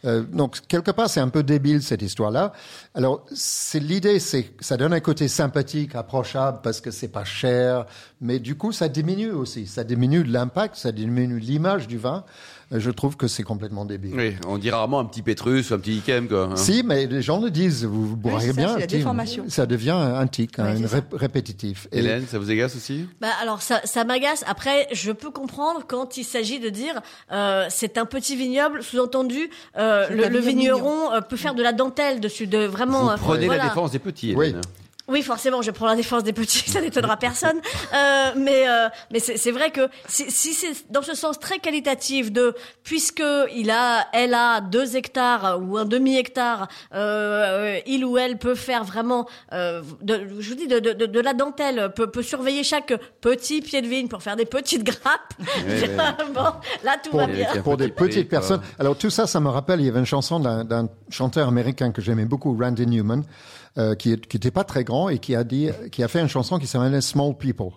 Euh, 0.04 0.22
donc, 0.22 0.58
quelque 0.68 0.90
part, 0.90 1.08
c'est 1.08 1.20
un 1.20 1.28
peu 1.28 1.42
débile, 1.42 1.82
cette 1.82 2.02
histoire-là. 2.02 2.52
Alors, 2.94 3.24
c'est 3.32 3.80
l'idée, 3.80 4.18
c'est 4.18 4.44
que 4.44 4.64
ça 4.64 4.76
donne 4.76 4.92
un 4.92 5.00
côté 5.00 5.28
sympathique, 5.28 5.94
approchable, 5.94 6.58
parce 6.62 6.80
que 6.80 6.90
c'est 6.90 7.08
pas 7.08 7.24
cher. 7.24 7.86
Mais 8.20 8.38
du 8.38 8.56
coup, 8.56 8.72
ça 8.72 8.88
diminue 8.88 9.30
aussi. 9.30 9.66
Ça 9.66 9.84
diminue 9.84 10.24
l'impact, 10.24 10.76
ça 10.76 10.92
diminue 10.92 11.38
l'image 11.38 11.86
du 11.88 11.98
vin. 11.98 12.24
Euh, 12.72 12.78
Je 12.78 12.90
trouve 12.90 13.16
que 13.16 13.26
c'est 13.26 13.42
complètement 13.42 13.84
débile. 13.84 14.14
Oui, 14.14 14.36
on 14.46 14.56
dit 14.58 14.70
rarement 14.70 15.00
un 15.00 15.04
petit 15.04 15.22
Pétrus 15.22 15.70
ou 15.70 15.74
un 15.74 15.78
petit 15.78 15.96
Ikem, 15.98 16.28
quoi. 16.28 16.50
hein. 16.52 16.56
Si, 16.56 16.82
mais 16.84 17.06
les 17.06 17.20
gens 17.22 17.40
le 17.40 17.50
disent, 17.50 17.84
vous, 17.84 18.06
vous 18.06 18.16
boirez 18.16 18.46
c'est 18.46 18.52
ça, 18.52 18.56
bien. 18.56 18.68
c'est 18.68 18.78
la 18.78 18.84
un 18.84 18.86
petit- 18.86 18.96
déformation. 18.98 19.44
Ça 19.48 19.66
devient 19.66 19.90
un 19.90 20.26
tic, 20.26 20.56
rép- 20.58 21.12
répétitif. 21.14 21.88
Et- 21.92 21.98
Hélène, 21.98 22.24
ça 22.28 22.38
vous 22.38 22.50
agace 22.50 22.76
aussi? 22.76 23.06
Bah 23.20 23.28
alors 23.42 23.60
ça, 23.62 23.80
ça 23.84 24.04
m'agace. 24.04 24.44
Après, 24.46 24.86
je 24.92 25.10
peux 25.12 25.30
comprendre 25.30 25.82
quand 25.88 26.16
il 26.16 26.24
s'agit 26.24 26.60
de 26.60 26.68
dire 26.68 27.00
euh, 27.32 27.66
c'est 27.70 27.98
un 27.98 28.04
petit 28.06 28.36
vignoble, 28.36 28.82
sous-entendu 28.82 29.50
euh, 29.76 30.08
le, 30.08 30.28
le 30.28 30.38
vigneron 30.38 31.12
euh, 31.12 31.20
peut 31.20 31.36
faire 31.36 31.54
de 31.54 31.62
la 31.62 31.72
dentelle 31.72 32.20
dessus, 32.20 32.46
de 32.46 32.58
vraiment. 32.64 33.04
Vous 33.04 33.10
euh, 33.10 33.16
prenez 33.16 33.46
voilà. 33.46 33.64
la 33.64 33.68
défense 33.70 33.90
des 33.90 33.98
petits, 33.98 34.34
Oui. 34.36 34.46
Hélène. 34.50 34.60
Oui, 34.64 34.72
forcément, 35.22 35.62
je 35.62 35.70
prends 35.70 35.86
la 35.86 35.96
défense 35.96 36.24
des 36.24 36.32
petits, 36.32 36.58
ça 36.70 36.80
n'étonnera 36.80 37.16
personne. 37.16 37.60
Euh, 37.94 38.30
mais 38.36 38.68
euh, 38.68 38.88
mais 39.10 39.18
c'est 39.18 39.36
c'est 39.36 39.50
vrai 39.50 39.70
que 39.70 39.88
si, 40.08 40.30
si 40.30 40.54
c'est 40.54 40.90
dans 40.90 41.02
ce 41.02 41.14
sens 41.14 41.38
très 41.38 41.58
qualitatif 41.58 42.32
de 42.32 42.54
puisque 42.84 43.22
il 43.54 43.70
a, 43.70 44.06
elle 44.12 44.34
a 44.34 44.60
deux 44.60 44.96
hectares 44.96 45.60
ou 45.62 45.76
un 45.76 45.84
demi 45.84 46.16
hectare, 46.16 46.68
euh, 46.94 47.78
il 47.86 48.04
ou 48.04 48.18
elle 48.18 48.38
peut 48.38 48.54
faire 48.54 48.84
vraiment, 48.84 49.26
euh, 49.52 49.82
de, 50.02 50.20
je 50.38 50.48
vous 50.48 50.54
dis, 50.54 50.66
de, 50.66 50.78
de, 50.78 50.92
de, 50.92 51.06
de 51.06 51.20
la 51.20 51.34
dentelle, 51.34 51.92
peut, 51.94 52.10
peut 52.10 52.22
surveiller 52.22 52.62
chaque 52.64 52.92
petit 53.20 53.60
pied 53.60 53.82
de 53.82 53.86
vigne 53.86 54.08
pour 54.08 54.22
faire 54.22 54.36
des 54.36 54.44
petites 54.44 54.84
grappes. 54.84 55.34
bon, 56.34 56.52
là 56.84 56.96
tout 57.02 57.10
pour, 57.10 57.20
va 57.20 57.26
bien. 57.26 57.48
pour 57.62 57.76
des 57.76 57.88
petites 57.88 58.28
personnes. 58.28 58.60
Alors 58.78 58.96
tout 58.96 59.10
ça, 59.10 59.26
ça 59.26 59.40
me 59.40 59.48
rappelle, 59.48 59.80
il 59.80 59.86
y 59.86 59.88
avait 59.88 60.00
une 60.00 60.06
chanson 60.06 60.40
d'un 60.40 60.64
d'un 60.64 60.88
chanteur 61.10 61.48
américain 61.48 61.90
que 61.90 62.00
j'aimais 62.00 62.24
beaucoup, 62.24 62.56
Randy 62.58 62.86
Newman, 62.86 63.24
euh, 63.78 63.94
qui 63.94 64.10
n'était 64.10 64.50
pas 64.50 64.64
très 64.64 64.84
grand 64.84 65.08
et 65.08 65.18
qui 65.18 65.34
a 65.34 65.44
dit, 65.44 65.68
qui 65.92 66.02
a 66.02 66.08
fait 66.08 66.20
une 66.20 66.28
chanson 66.28 66.58
qui 66.58 66.66
s'appelait 66.66 67.00
Small 67.00 67.36
People. 67.36 67.70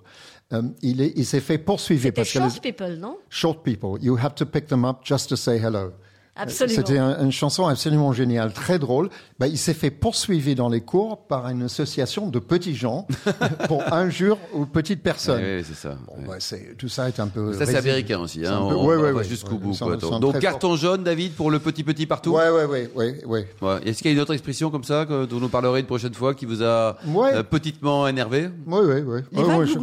Euh, 0.51 0.61
il 0.81 1.01
est- 1.01 1.13
il 1.15 1.25
s'est 1.25 1.39
fait 1.39 1.57
poursuivre 1.57 2.11
parce 2.11 2.31
que 2.31 2.39
short 2.39 2.53
les 2.55 2.71
people, 2.71 2.97
non? 2.99 3.17
Short 3.29 3.63
people, 3.63 3.97
you 4.01 4.17
have 4.17 4.35
to 4.35 4.45
pick 4.45 4.67
them 4.67 4.85
up 4.85 4.97
just 5.03 5.29
to 5.29 5.35
say 5.35 5.57
hello. 5.57 5.93
Absolument. 6.35 6.75
C'était 6.75 6.97
un- 6.97 7.23
une 7.23 7.31
chanson 7.31 7.67
absolument 7.67 8.11
géniale, 8.11 8.53
très 8.53 8.79
drôle. 8.79 9.09
Ben, 9.39 9.45
il 9.45 9.57
s'est 9.57 9.75
fait 9.75 9.91
poursuivre 9.91 10.55
dans 10.55 10.67
les 10.67 10.81
cours 10.81 11.27
par 11.27 11.47
une 11.49 11.61
association 11.61 12.27
de 12.27 12.39
petits 12.39 12.75
gens 12.75 13.05
pour 13.67 13.83
injure 13.93 14.39
aux 14.53 14.65
petites 14.65 15.03
personnes. 15.03 15.43
Oui, 15.43 15.63
c'est 15.63 15.75
ça. 15.75 15.95
Bon, 16.07 16.33
c'est- 16.39 16.75
tout 16.77 16.89
ça 16.89 17.07
est 17.07 17.19
un 17.19 17.27
peu. 17.27 17.53
Ça, 17.53 17.67
c'est 17.67 17.75
américain 17.75 18.19
aussi. 18.19 18.45
Hein. 18.45 18.57
peu- 18.57 18.75
On, 18.75 18.85
ouais, 18.87 18.95
on 18.95 18.99
ouais, 19.01 19.11
va 19.11 19.19
ouais. 19.19 19.23
jusqu'au 19.23 19.51
Ouais, 19.53 19.57
bout. 19.59 19.77
quoi. 19.77 20.19
Donc, 20.19 20.39
carton 20.39 20.75
jaune, 20.75 21.03
David, 21.03 21.33
pour 21.33 21.51
le 21.51 21.59
petit 21.59 21.83
petit 21.83 22.07
partout 22.07 22.31
Ouais, 22.31 22.49
ouais, 22.49 22.89
ouais, 22.95 23.21
ouais. 23.25 23.47
Est-ce 23.85 23.99
qu'il 24.01 24.09
y 24.09 24.13
a 24.13 24.15
une 24.17 24.21
autre 24.21 24.33
expression 24.33 24.71
comme 24.71 24.83
ça 24.83 25.05
que, 25.05 25.25
dont 25.25 25.39
nous 25.39 25.49
parlerez 25.49 25.81
une 25.81 25.85
prochaine 25.85 26.13
fois 26.15 26.33
qui 26.33 26.45
vous 26.47 26.63
a 26.63 26.97
Ouais. 27.07 27.31
euh, 27.33 27.43
petitement 27.43 28.07
énervé? 28.07 28.49
Ouais, 28.65 28.79
ouais, 28.79 29.01
ouais. 29.03 29.23
Les 29.31 29.43
ouais, 29.43 29.67
je-. 29.67 29.77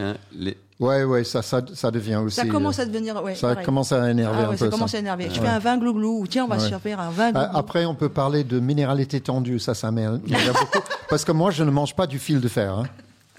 Hein, 0.00 0.14
les- 0.34 0.56
ouais, 0.80 1.04
ouais, 1.04 1.24
ça, 1.24 1.42
ça, 1.42 1.60
ça 1.74 1.90
devient 1.90 2.16
aussi. 2.16 2.36
Ça 2.36 2.46
commence 2.46 2.78
euh, 2.78 2.82
à 2.82 2.86
devenir, 2.86 3.22
ouais. 3.22 3.34
ça 3.34 3.48
pareil. 3.48 3.64
commence 3.64 3.92
à 3.92 4.10
énerver 4.10 4.38
Ah 4.40 4.46
un 4.46 4.50
peu. 4.50 4.56
ça 4.56 4.68
commence 4.68 4.94
à 4.94 4.98
énerver. 4.98 5.28
Je 5.32 5.40
fais 5.40 5.46
un 5.48 5.58
vin 5.58 5.78
glouglou, 5.78 6.20
ou 6.20 6.26
tiens, 6.26 6.44
on 6.44 6.48
va 6.48 6.58
se 6.58 6.74
faire 6.78 7.00
un 7.00 7.10
vin 7.10 7.32
glouglou. 7.32 7.50
Après, 7.56 7.84
on 7.86 7.94
peut 7.94 8.08
parler 8.08 8.44
de 8.44 8.60
minéralité 8.60 9.20
tendue. 9.20 9.58
Ça, 9.58 9.74
ça 9.74 9.90
m'énerve 9.90 10.20
beaucoup. 10.20 10.86
Parce 11.08 11.24
que 11.24 11.32
moi, 11.32 11.50
je 11.50 11.64
ne 11.64 11.70
mange 11.70 11.94
pas 11.94 12.06
du 12.06 12.18
fil 12.18 12.40
de 12.40 12.48
fer. 12.48 12.72
Hein. 12.72 12.84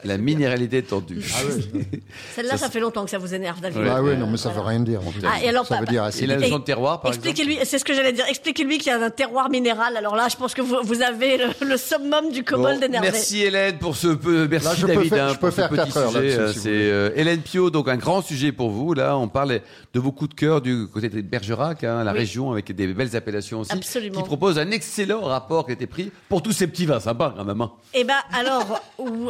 La 0.03 0.17
minéralité 0.17 0.83
tendue. 0.83 1.21
Ah 1.33 1.39
Celle-là, 2.35 2.57
ça, 2.57 2.69
fait 2.69 2.79
longtemps 2.79 3.03
que 3.03 3.09
ça 3.09 3.17
vous 3.17 3.33
énerve, 3.33 3.59
David. 3.61 3.81
Ah 3.89 4.01
oui, 4.01 4.15
non, 4.17 4.27
mais 4.27 4.37
ça 4.37 4.49
veut 4.49 4.61
rien 4.61 4.79
dire. 4.79 4.99
en 5.05 5.11
fait. 5.11 5.19
Ah, 5.25 5.43
et 5.43 5.49
alors, 5.49 5.65
ça 5.65 5.75
pas- 5.75 5.81
veut 5.81 5.87
dire 5.87 6.03
assez. 6.03 6.27
Terroir, 6.65 7.01
par 7.01 7.11
exemple 7.11 7.27
Expliquez-lui, 7.29 7.59
c'est 7.65 7.79
ce 7.79 7.85
que 7.85 7.93
j'allais 7.93 8.13
dire, 8.13 8.25
expliquez-lui 8.27 8.77
qu'il 8.77 8.87
y 8.87 8.95
a 8.95 9.01
un 9.03 9.09
terroir 9.09 9.49
minéral. 9.49 9.95
Alors 9.97 10.15
là, 10.15 10.27
je 10.29 10.35
pense 10.35 10.53
que 10.53 10.61
vous, 10.61 10.77
vous 10.83 11.01
avez 11.01 11.37
le, 11.37 11.45
le 11.67 11.77
summum 11.77 12.31
du 12.31 12.41
Bon, 12.43 12.57
kobold 12.57 12.83
énervé. 12.83 13.09
merci 13.11 13.41
Hélène 13.43 13.77
pour 13.77 13.95
ce 13.95 14.07
peu, 14.07 14.47
merci 14.47 14.67
Là, 14.67 14.75
je 14.75 14.85
peux 14.85 14.93
David 14.95 15.09
faire- 15.09 15.25
hein, 15.27 15.31
je 15.33 15.39
peux 15.39 15.51
faire 15.51 15.69
petit 15.69 15.77
quatre 15.77 15.97
heures 15.97 16.11
Euh, 16.15 16.53
si 16.53 16.59
C'est 16.59 16.69
euh, 16.71 17.09
Hélène 17.15 17.41
Pio, 17.41 17.69
donc 17.69 17.87
un 17.87 17.97
grand 17.97 18.21
sujet 18.21 18.51
pour 18.51 18.69
vous. 18.69 18.93
Là, 18.93 19.17
on 19.17 19.27
parle 19.27 19.61
de 19.93 19.99
vos 19.99 20.11
coups 20.11 20.29
de 20.31 20.35
cœur 20.35 20.61
du 20.61 20.87
côté 20.87 21.09
de 21.09 21.21
Bergerac, 21.21 21.83
hein, 21.83 22.03
la 22.03 22.11
Oui. 22.13 22.19
région 22.19 22.51
avec 22.51 22.71
des 22.75 22.87
belles 22.87 23.15
appellations 23.15 23.61
aussi, 23.61 23.71
Absolument. 23.71 24.21
qui 24.21 24.23
propose 24.27 24.59
un 24.59 24.69
excellent 24.71 25.21
rapport 25.21 25.65
qui 25.65 25.71
a 25.71 25.73
été 25.73 25.87
pris 25.87 26.11
pour 26.29 26.41
tous 26.43 26.51
ces 26.51 26.67
petits 26.67 26.85
vins 26.85 26.99
sympas 26.99 27.33
quand 27.35 27.45
même. 27.45 27.61
hein. 27.61 27.71
Eh 27.93 28.03
ben, 28.03 28.15
alors, 28.33 28.81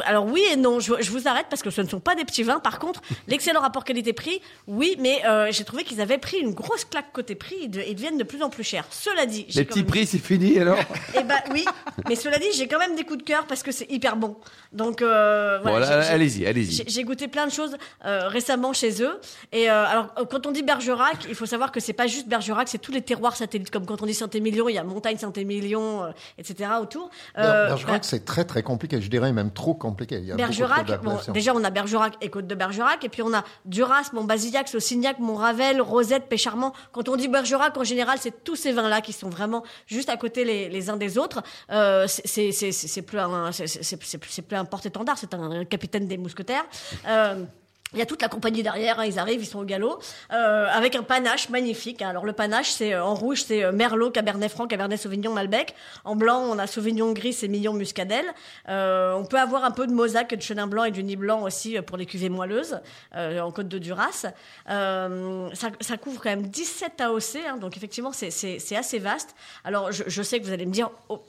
alors 0.06 0.26
oui 0.26 0.42
et 0.52 0.56
non. 0.56 0.67
Non, 0.70 0.80
je, 0.80 0.92
je 1.00 1.10
vous 1.10 1.28
arrête 1.28 1.46
parce 1.50 1.62
que 1.62 1.70
ce 1.70 1.80
ne 1.80 1.88
sont 1.88 2.00
pas 2.00 2.14
des 2.14 2.24
petits 2.24 2.42
vins. 2.42 2.58
Par 2.60 2.78
contre, 2.78 3.00
l'excellent 3.28 3.60
rapport 3.60 3.84
qualité-prix, 3.84 4.40
oui, 4.66 4.96
mais 4.98 5.22
euh, 5.26 5.48
j'ai 5.50 5.64
trouvé 5.64 5.84
qu'ils 5.84 6.00
avaient 6.00 6.18
pris 6.18 6.38
une 6.38 6.52
grosse 6.52 6.84
claque 6.84 7.12
côté 7.12 7.34
prix. 7.34 7.56
Ils, 7.62 7.70
de- 7.70 7.82
ils 7.86 7.94
deviennent 7.94 8.18
de 8.18 8.24
plus 8.24 8.42
en 8.42 8.50
plus 8.50 8.64
chers. 8.64 8.84
Cela 8.90 9.26
dit, 9.26 9.46
Les 9.54 9.64
petits 9.64 9.80
même- 9.80 9.86
prix, 9.86 10.06
c'est 10.06 10.18
fini 10.18 10.58
alors 10.58 10.78
Eh 11.18 11.22
ben 11.22 11.38
oui, 11.52 11.64
mais 12.08 12.14
cela 12.16 12.38
dit, 12.38 12.46
j'ai 12.54 12.68
quand 12.68 12.78
même 12.78 12.94
des 12.96 13.04
coups 13.04 13.18
de 13.18 13.22
cœur 13.24 13.46
parce 13.46 13.62
que 13.62 13.72
c'est 13.72 13.90
hyper 13.90 14.16
bon. 14.16 14.36
Donc 14.72 15.02
euh, 15.02 15.58
voilà, 15.62 16.00
allez-y, 16.08 16.46
allez-y. 16.46 16.84
j'ai- 16.86 17.04
goûté 17.04 17.28
plein 17.28 17.46
de 17.46 17.52
choses 17.52 17.76
euh, 18.04 18.28
récemment 18.28 18.72
chez 18.74 19.02
eux. 19.02 19.18
Et 19.52 19.70
euh, 19.70 19.86
alors, 19.86 20.14
quand 20.30 20.46
on 20.46 20.50
dit 20.50 20.62
Bergerac, 20.62 21.24
il 21.28 21.34
faut 21.34 21.46
savoir 21.46 21.72
que 21.72 21.80
c'est 21.80 21.92
pas 21.94 22.06
juste 22.06 22.28
Bergerac, 22.28 22.68
c'est 22.68 22.78
tous 22.78 22.92
les 22.92 23.00
terroirs 23.02 23.36
satellites. 23.36 23.70
Comme 23.70 23.86
quand 23.86 24.02
on 24.02 24.06
dit 24.06 24.14
Saint-Émilion, 24.14 24.68
il 24.68 24.74
y 24.74 24.78
a 24.78 24.84
Montagne 24.84 25.16
Saint-Émilion, 25.16 26.04
euh, 26.04 26.10
etc. 26.38 26.70
autour. 26.82 27.10
Euh, 27.38 27.68
Bergerac, 27.68 27.94
bah, 27.94 28.00
c'est 28.02 28.24
très 28.24 28.44
très 28.44 28.62
compliqué, 28.62 29.00
je 29.00 29.08
dirais 29.08 29.32
même 29.32 29.50
trop 29.52 29.74
compliqué. 29.74 30.18
Il 30.18 30.26
y 30.26 30.32
a 30.32 30.36
Bergerac, 30.48 31.02
bon, 31.02 31.18
déjà 31.32 31.54
on 31.54 31.62
a 31.62 31.70
Bergerac 31.70 32.14
et 32.20 32.30
Côte 32.30 32.46
de 32.46 32.54
Bergerac, 32.54 33.04
et 33.04 33.08
puis 33.08 33.22
on 33.22 33.32
a 33.34 33.44
Duras, 33.64 34.10
Montbazillac, 34.12 34.68
Saucignac, 34.68 35.18
Montravel, 35.18 35.80
Rosette, 35.80 36.28
Pécharmant. 36.28 36.72
Quand 36.92 37.08
on 37.08 37.16
dit 37.16 37.28
Bergerac, 37.28 37.76
en 37.76 37.84
général, 37.84 38.18
c'est 38.20 38.44
tous 38.44 38.56
ces 38.56 38.72
vins-là 38.72 39.00
qui 39.00 39.12
sont 39.12 39.28
vraiment 39.28 39.62
juste 39.86 40.08
à 40.08 40.16
côté 40.16 40.44
les, 40.44 40.68
les 40.68 40.90
uns 40.90 40.96
des 40.96 41.18
autres. 41.18 41.42
Euh, 41.70 42.06
plus 43.06 43.18
un 43.18 43.52
c'est 43.52 44.18
plus 44.18 44.56
un 44.56 44.64
porte-étendard, 44.64 45.18
c'est 45.18 45.34
un 45.34 45.64
capitaine 45.64 46.06
des 46.06 46.18
mousquetaires. 46.18 46.64
Euh, 47.06 47.44
il 47.92 47.98
y 47.98 48.02
a 48.02 48.06
toute 48.06 48.20
la 48.22 48.28
compagnie 48.28 48.62
derrière, 48.62 48.98
hein, 49.00 49.04
ils 49.06 49.18
arrivent, 49.18 49.40
ils 49.42 49.46
sont 49.46 49.60
au 49.60 49.64
galop, 49.64 49.98
euh, 50.32 50.66
avec 50.70 50.94
un 50.94 51.02
panache 51.02 51.48
magnifique. 51.48 52.02
Alors 52.02 52.24
le 52.26 52.32
panache, 52.32 52.70
c'est 52.70 52.92
euh, 52.94 53.04
en 53.04 53.14
rouge, 53.14 53.42
c'est 53.46 53.64
euh, 53.64 53.72
Merlot, 53.72 54.10
Cabernet 54.10 54.50
Franc, 54.50 54.66
Cabernet 54.66 54.98
Sauvignon, 55.00 55.32
Malbec. 55.32 55.74
En 56.04 56.16
blanc, 56.16 56.40
on 56.50 56.58
a 56.58 56.66
Sauvignon 56.66 57.12
Gris 57.12 57.38
et 57.42 57.48
Millon 57.48 57.72
Muscadelle. 57.72 58.26
Euh, 58.68 59.14
on 59.14 59.24
peut 59.24 59.38
avoir 59.38 59.64
un 59.64 59.70
peu 59.70 59.86
de 59.86 59.92
Mosaque, 59.92 60.34
de 60.34 60.42
Chenin 60.42 60.66
Blanc 60.66 60.84
et 60.84 60.90
du 60.90 61.02
Nid 61.02 61.16
Blanc 61.16 61.42
aussi 61.42 61.76
euh, 61.78 61.82
pour 61.82 61.96
les 61.96 62.06
cuvées 62.06 62.28
moelleuses, 62.28 62.80
euh, 63.16 63.40
en 63.40 63.50
Côte 63.52 63.68
de 63.68 63.78
Duras. 63.78 64.26
Ça, 64.66 65.68
ça 65.80 65.96
couvre 65.96 66.20
quand 66.22 66.30
même 66.30 66.46
17 66.46 67.00
AOC, 67.00 67.22
hein, 67.46 67.56
donc 67.56 67.76
effectivement 67.76 68.12
c'est- 68.12 68.30
c'est 68.30 68.58
c'est 68.58 68.76
assez 68.76 68.98
vaste. 68.98 69.34
Alors 69.64 69.92
je, 69.92 70.04
je 70.06 70.22
sais 70.22 70.38
que 70.40 70.44
vous 70.44 70.52
allez 70.52 70.66
me 70.66 70.72
dire, 70.72 70.90
oh, 71.08 71.20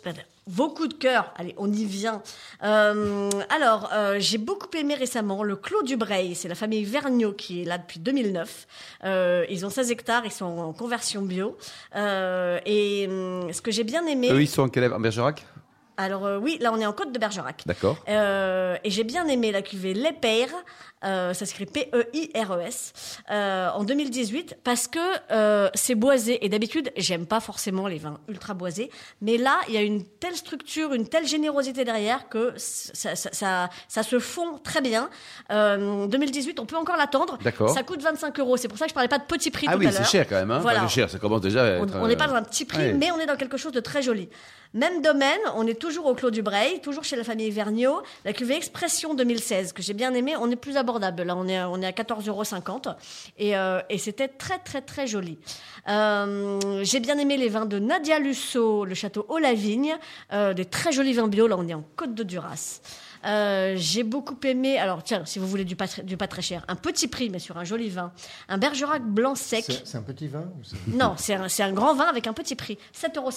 vos 0.50 0.70
coups 0.70 0.90
de 0.90 0.94
cœur, 0.96 1.32
allez, 1.38 1.54
on 1.58 1.72
y 1.72 1.86
vient. 1.86 2.24
Euh, 2.64 3.30
alors, 3.50 3.92
euh, 3.94 4.18
j'ai 4.20 4.40
beaucoup 4.40 4.68
aimé 4.76 4.96
récemment 4.96 5.44
le 5.44 5.56
Clos 5.56 5.84
du 5.84 5.96
Breil. 5.96 6.34
C'est 6.34 6.48
la 6.48 6.56
famille 6.56 6.84
Vergniaud 6.84 7.34
qui 7.34 7.62
est 7.62 7.66
là 7.66 7.78
depuis 7.78 8.00
2009. 8.00 8.68
Euh, 9.06 9.46
ils 9.50 9.66
ont 9.66 9.70
16 9.70 9.92
hectares, 9.92 10.26
ils 10.26 10.32
sont 10.32 10.46
en 10.46 10.74
conversion 10.74 11.22
bio. 11.22 11.56
Et 11.96 13.08
hum, 13.08 13.54
ce 13.54 13.62
que 13.62 13.72
j'ai 13.72 13.84
bien 13.84 14.06
aimé, 14.08 14.30
Eux, 14.32 14.42
ils 14.42 14.48
sont 14.48 14.64
en 14.64 14.70
quel 14.70 14.92
en 14.92 15.00
Bergerac? 15.00 15.46
Alors 16.00 16.26
euh, 16.26 16.40
oui, 16.40 16.58
là 16.62 16.72
on 16.74 16.80
est 16.80 16.86
en 16.86 16.94
Côte 16.94 17.12
de 17.12 17.20
Bergerac. 17.20 17.64
D'accord. 17.66 17.98
Euh, 18.08 18.78
et 18.86 18.90
j'ai 18.90 19.04
bien 19.04 19.28
aimé 19.28 19.52
la 19.52 19.62
cuvée 19.62 19.94
L'Epeir, 19.94 20.48
euh, 21.06 21.34
ça 21.34 21.46
s'écrit 21.46 21.66
P-E-I-R-E-S, 21.66 22.94
euh, 23.32 23.70
en 23.70 23.84
2018, 23.84 24.58
parce 24.64 24.88
que 24.88 25.00
euh, 25.32 25.70
c'est 25.74 25.96
boisé. 25.96 26.44
Et 26.46 26.50
d'habitude, 26.50 26.92
j'aime 26.98 27.26
pas 27.26 27.40
forcément 27.40 27.88
les 27.88 27.98
vins 27.98 28.20
ultra 28.28 28.54
boisés, 28.54 28.90
mais 29.22 29.38
là, 29.38 29.58
il 29.68 29.74
y 29.74 29.78
a 29.78 29.82
une 29.82 30.04
telle 30.06 30.36
structure, 30.36 30.94
une 30.94 31.08
telle 31.08 31.26
générosité 31.28 31.84
derrière 31.86 32.28
que 32.30 32.54
ça, 32.58 33.16
ça, 33.16 33.30
ça, 33.32 33.70
ça 33.88 34.04
se 34.04 34.20
fond 34.20 34.58
très 34.64 34.82
bien. 34.82 35.10
Euh, 35.52 36.08
2018, 36.08 36.60
on 36.60 36.66
peut 36.66 36.78
encore 36.78 36.98
l'attendre. 36.98 37.38
D'accord. 37.44 37.70
Ça 37.70 37.84
coûte 37.84 38.02
25 38.02 38.38
euros. 38.40 38.58
C'est 38.58 38.68
pour 38.68 38.78
ça 38.78 38.86
que 38.86 38.90
je 38.90 38.94
parlais 38.94 39.10
pas 39.10 39.20
de 39.20 39.24
petit 39.26 39.52
prix 39.52 39.68
Ah 39.70 39.74
tout 39.74 39.80
oui, 39.80 39.88
à 39.88 39.92
c'est 39.92 40.04
cher 40.06 40.28
quand 40.28 40.36
même. 40.36 40.52
Hein 40.52 40.60
Voilà. 40.60 40.80
Enfin, 40.80 40.88
cher, 40.88 41.10
ça 41.10 41.18
commence 41.20 41.42
déjà 41.42 41.62
à 41.64 41.80
On- 41.80 41.84
être, 41.86 41.96
On 42.02 42.08
n'est 42.08 42.14
euh, 42.16 42.18
pas 42.18 42.28
dans 42.28 42.36
un 42.36 42.44
petit 42.44 42.66
prix, 42.66 42.78
ouais. 42.80 42.94
mais 42.94 43.12
on 43.12 43.20
est 43.20 43.26
dans 43.26 43.38
quelque 43.38 43.58
chose 43.58 43.72
de 43.72 43.80
très 43.80 44.02
joli. 44.02 44.30
Même 44.74 45.02
domaine, 45.02 45.40
on 45.56 45.66
est 45.66 45.80
toujours 45.80 46.06
au 46.06 46.14
Clos 46.14 46.30
du 46.30 46.44
Breil, 46.44 46.80
toujours 46.82 47.04
chez 47.04 47.16
la 47.16 47.24
famille 47.24 47.50
Vergniaud. 47.50 48.04
La 48.24 48.34
cuvée 48.34 48.56
Expression 48.56 49.16
2016, 49.16 49.74
que 49.74 49.82
j'ai 49.82 49.94
bien 49.94 50.14
aimé, 50.14 50.36
on 50.40 50.52
est 50.52 50.56
plus 50.56 50.78
abordable. 50.90 51.24
Là, 51.24 51.36
on 51.36 51.48
est, 51.48 51.62
on 51.64 51.82
est 51.82 51.86
à 51.86 51.92
14,50 51.92 52.30
euros. 52.30 52.96
Et, 53.38 53.56
euh, 53.56 53.82
et 53.90 53.98
c'était 53.98 54.28
très, 54.28 54.60
très, 54.60 54.82
très 54.82 55.08
joli. 55.08 55.38
Euh, 55.88 56.82
j'ai 56.84 57.00
bien 57.00 57.18
aimé 57.18 57.38
les 57.38 57.50
vins 57.50 57.66
de 57.66 57.80
Nadia 57.80 58.20
Lusso, 58.20 58.86
le 58.86 58.96
château 58.96 59.26
Haut-la-Vigne. 59.30 59.96
Euh, 60.34 60.54
des 60.54 60.66
très 60.66 60.92
jolis 60.92 61.14
vins 61.14 61.28
bio. 61.28 61.48
Là, 61.48 61.56
on 61.58 61.68
est 61.68 61.74
en 61.74 61.84
Côte 61.96 62.14
de 62.16 62.24
Duras. 62.24 62.82
Euh, 63.26 63.74
j'ai 63.76 64.04
beaucoup 64.04 64.38
aimé, 64.46 64.78
alors 64.80 65.04
tiens, 65.04 65.24
si 65.26 65.40
vous 65.40 65.48
voulez 65.48 65.66
du 65.66 65.76
pas, 65.76 65.90
très- 65.90 66.04
du 66.04 66.16
pas 66.16 66.28
très 66.28 66.42
cher, 66.42 66.64
un 66.70 66.78
petit 66.78 67.10
prix, 67.10 67.30
mais 67.30 67.40
sur 67.40 67.58
un 67.58 67.66
joli 67.66 67.90
vin, 67.90 68.14
un 68.48 68.58
Bergerac 68.58 69.04
blanc 69.04 69.36
sec. 69.36 69.66
C'est 69.84 69.98
un 69.98 70.02
petit 70.04 70.30
vin 70.30 70.46
ou 70.56 70.96
Non, 70.96 71.16
c'est 71.18 71.34
un, 71.34 71.72
grand 71.74 71.94
vin 71.96 72.06
avec 72.06 72.28
un 72.28 72.34
petit 72.34 72.56
prix, 72.56 72.78
7,50 72.94 73.18
euros. 73.18 73.34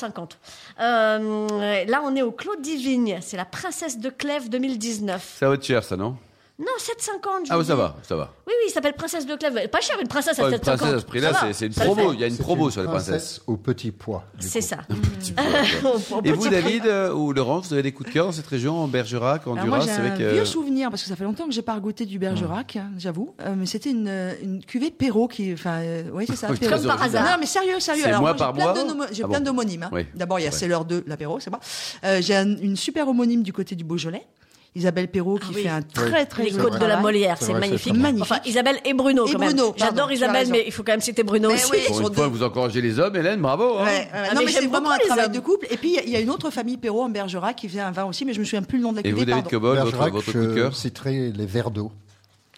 Là, 0.78 2.00
on 2.04 2.14
est 2.14 2.22
au 2.22 2.30
Clos 2.30 2.54
Divigne. 2.60 3.18
C'est 3.22 3.36
la 3.36 3.44
Princesse 3.44 3.98
de 3.98 4.08
Clèves 4.08 4.48
2019. 4.50 5.38
Ça 5.40 5.48
va 5.48 5.56
être 5.56 5.64
cher, 5.64 5.82
ça, 5.82 5.96
non? 5.96 6.16
Non, 6.62 6.68
7,50. 6.78 7.46
je 7.46 7.52
Ah, 7.52 7.58
oui, 7.58 7.64
ça 7.64 7.74
dis. 7.74 7.78
va, 7.80 7.96
ça 8.02 8.14
va. 8.16 8.32
Oui, 8.46 8.52
oui, 8.56 8.64
il 8.68 8.70
s'appelle 8.72 8.92
Princesse 8.94 9.26
de 9.26 9.34
Clèves. 9.34 9.68
Pas 9.68 9.80
cher, 9.80 9.96
une 10.00 10.06
princesse 10.06 10.38
à 10.38 10.44
Ouais, 10.44 10.50
7,50. 10.50 10.54
une 10.56 10.60
princesse 10.78 10.94
à 10.94 11.00
ce 11.00 11.04
prix-là, 11.04 11.32
c'est- 11.52 11.66
une 11.66 11.74
promo. 11.74 12.12
Il 12.12 12.20
y 12.20 12.24
a 12.24 12.28
une 12.28 12.36
promo 12.36 12.66
une 12.66 12.70
sur 12.70 12.82
les 12.82 12.86
princesse 12.88 13.08
princesses. 13.08 13.40
au 13.48 13.56
petit 13.56 13.90
pois. 13.90 14.24
du 14.38 14.46
C'est 14.46 14.60
ça. 14.60 14.78
Ouais. 14.90 16.20
Et 16.24 16.32
vous. 16.32 16.48
David 16.48 16.86
euh, 16.86 17.12
ou 17.12 17.32
Laurence, 17.32 17.68
vous 17.68 17.72
avez 17.74 17.82
des 17.82 17.92
coups 17.92 18.08
de 18.08 18.14
cœur 18.14 18.26
dans 18.26 18.32
cette 18.32 18.46
région, 18.46 18.76
en 18.76 18.88
Bergerac, 18.88 19.46
en 19.46 19.54
Duras 19.56 19.80
j'ai 19.80 19.86
C'est 19.86 20.00
un 20.00 20.10
que. 20.10 20.32
vieux 20.32 20.44
souvenir 20.44 20.90
parce 20.90 21.02
que 21.02 21.08
ça 21.08 21.16
fait 21.16 21.24
longtemps 21.24 21.46
que 21.46 21.52
j'ai 21.52 21.62
pas 21.62 21.78
goûté 21.80 22.06
du 22.06 22.18
Bergerac, 22.18 22.76
hein, 22.76 22.90
j'avoue. 22.98 23.34
Euh, 23.40 23.54
mais 23.56 23.66
c'était 23.66 23.90
une, 23.90 24.06
euh, 24.08 24.32
une 24.42 24.64
cuvée 24.64 24.90
Perrault 24.90 25.28
qui, 25.28 25.52
enfin, 25.52 25.80
euh, 25.80 26.02
oui 26.12 26.24
c'est 26.28 26.36
ça. 26.36 26.48
Comme 26.48 26.58
par 26.86 27.02
hasard. 27.02 27.24
Non 27.24 27.36
mais 27.40 27.46
sérieux, 27.46 27.80
sérieux. 27.80 28.02
C'est 28.04 28.08
Alors 28.08 28.20
moi, 28.20 28.34
par 28.34 28.54
j'ai 28.54 28.60
plein 28.62 28.94
mois 28.94 29.06
J'ai 29.12 29.24
Ah 29.24 29.28
plein 29.28 29.40
d'homonymes. 29.40 29.84
hein. 29.84 29.90
Oui. 29.92 30.06
D'abord 30.14 30.38
il 30.38 30.42
y 30.42 30.46
a 30.46 30.50
Ouais. 30.50 30.56
C'est 30.56 30.68
l'heure 30.68 30.84
de 30.84 31.02
l'apéro, 31.06 31.40
c'est 31.40 31.50
moi. 31.50 31.60
Euh, 32.04 32.18
j'ai 32.20 32.36
un- 32.36 32.56
une 32.58 32.76
super 32.76 33.08
homonyme 33.08 33.42
du 33.42 33.52
côté 33.52 33.74
du 33.74 33.84
Beaujolais, 33.84 34.26
Isabelle 34.74 35.08
Perrault 35.08 35.36
qui 35.38 35.48
Ah 35.50 35.52
oui. 35.54 35.62
fait 35.64 35.68
un 35.68 35.82
très 35.82 36.24
très 36.24 36.44
Les 36.44 36.52
côtes 36.52 36.78
de 36.78 36.86
la. 36.86 36.96
Molière, 36.98 37.36
C'est 37.38 37.52
magnifique. 37.52 37.94
Magnifique. 37.94 38.22
Enfin, 38.22 38.40
Isabelle 38.46 38.78
et 38.86 38.94
Bruno, 38.94 39.26
Et 39.26 39.32
quand 39.32 39.38
même. 39.38 39.52
Bruno, 39.54 39.74
J'adore 39.76 40.10
Isabelle, 40.12 40.48
mais 40.50 40.64
il 40.66 40.72
faut 40.72 40.82
quand 40.82 40.92
même 40.92 41.00
citer 41.02 41.22
Bruno 41.22 41.48
Mais 41.48 41.54
aussi. 41.56 41.70
oui. 41.72 41.78
Pour 41.86 42.00
une 42.00 42.14
fois, 42.14 42.24
deux. 42.26 42.30
vous 42.32 42.42
encouragez 42.42 42.80
les 42.80 42.98
hommes, 42.98 43.14
Hélène, 43.14 43.40
bravo. 43.40 43.78
hein. 43.78 43.84
Ouais, 43.84 43.90
ouais, 43.90 44.08
Ah, 44.30 44.34
non 44.34 44.40
mais 44.44 44.50
c'est 44.50 44.66
vraiment 44.66 44.90
un 44.92 44.98
travail 44.98 45.26
hommes. 45.26 45.32
de 45.32 45.40
couple. 45.40 45.66
Et 45.70 45.76
puis 45.76 45.90
il 45.90 45.94
y 45.94 45.98
a- 45.98 46.02
il 46.04 46.10
y, 46.10 46.16
a 46.16 46.20
une 46.20 46.30
autre 46.30 46.50
famille 46.50 46.78
Perrault 46.78 47.02
en 47.02 47.10
Bergerac 47.10 47.56
qui 47.56 47.68
fait 47.68 47.80
un 47.80 47.90
vin 47.90 48.04
aussi, 48.04 48.24
mais 48.24 48.32
je 48.32 48.40
me 48.40 48.44
souviens 48.46 48.62
plus 48.62 48.78
le 48.78 48.84
nom 48.84 48.92
de 48.92 49.00
la 49.02 49.06
Et 49.06 49.12
vous, 49.12 49.24
David. 49.26 49.46
Cobol, 49.48 49.76
votre, 49.78 49.96
votre 50.10 50.24
coup 50.32 50.32
de 50.38 50.42
je 50.50 50.54
cœur 50.54 50.74
citerai 50.74 51.32
les 51.32 51.46
verres 51.46 51.70
d'eau. 51.70 51.92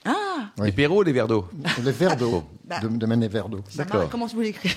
Ah, 0.05 0.13
Oui. 0.59 0.67
Les 0.67 0.73
Perrault 0.73 1.01
ou 1.01 1.03
les 1.03 1.13
verres 1.13 1.27
d'eau 1.29 1.47
Les 1.83 1.91
verres 1.91 2.17
d'eau, 2.17 2.45
Bah. 2.65 2.79
de, 2.81 2.89
de 2.89 3.07
mener 3.07 3.27
verres 3.27 3.49
d'eau. 3.49 3.61
D'accord. 3.75 4.09
Comment 4.09 4.27
vous 4.27 4.41
l'écrivez 4.41 4.77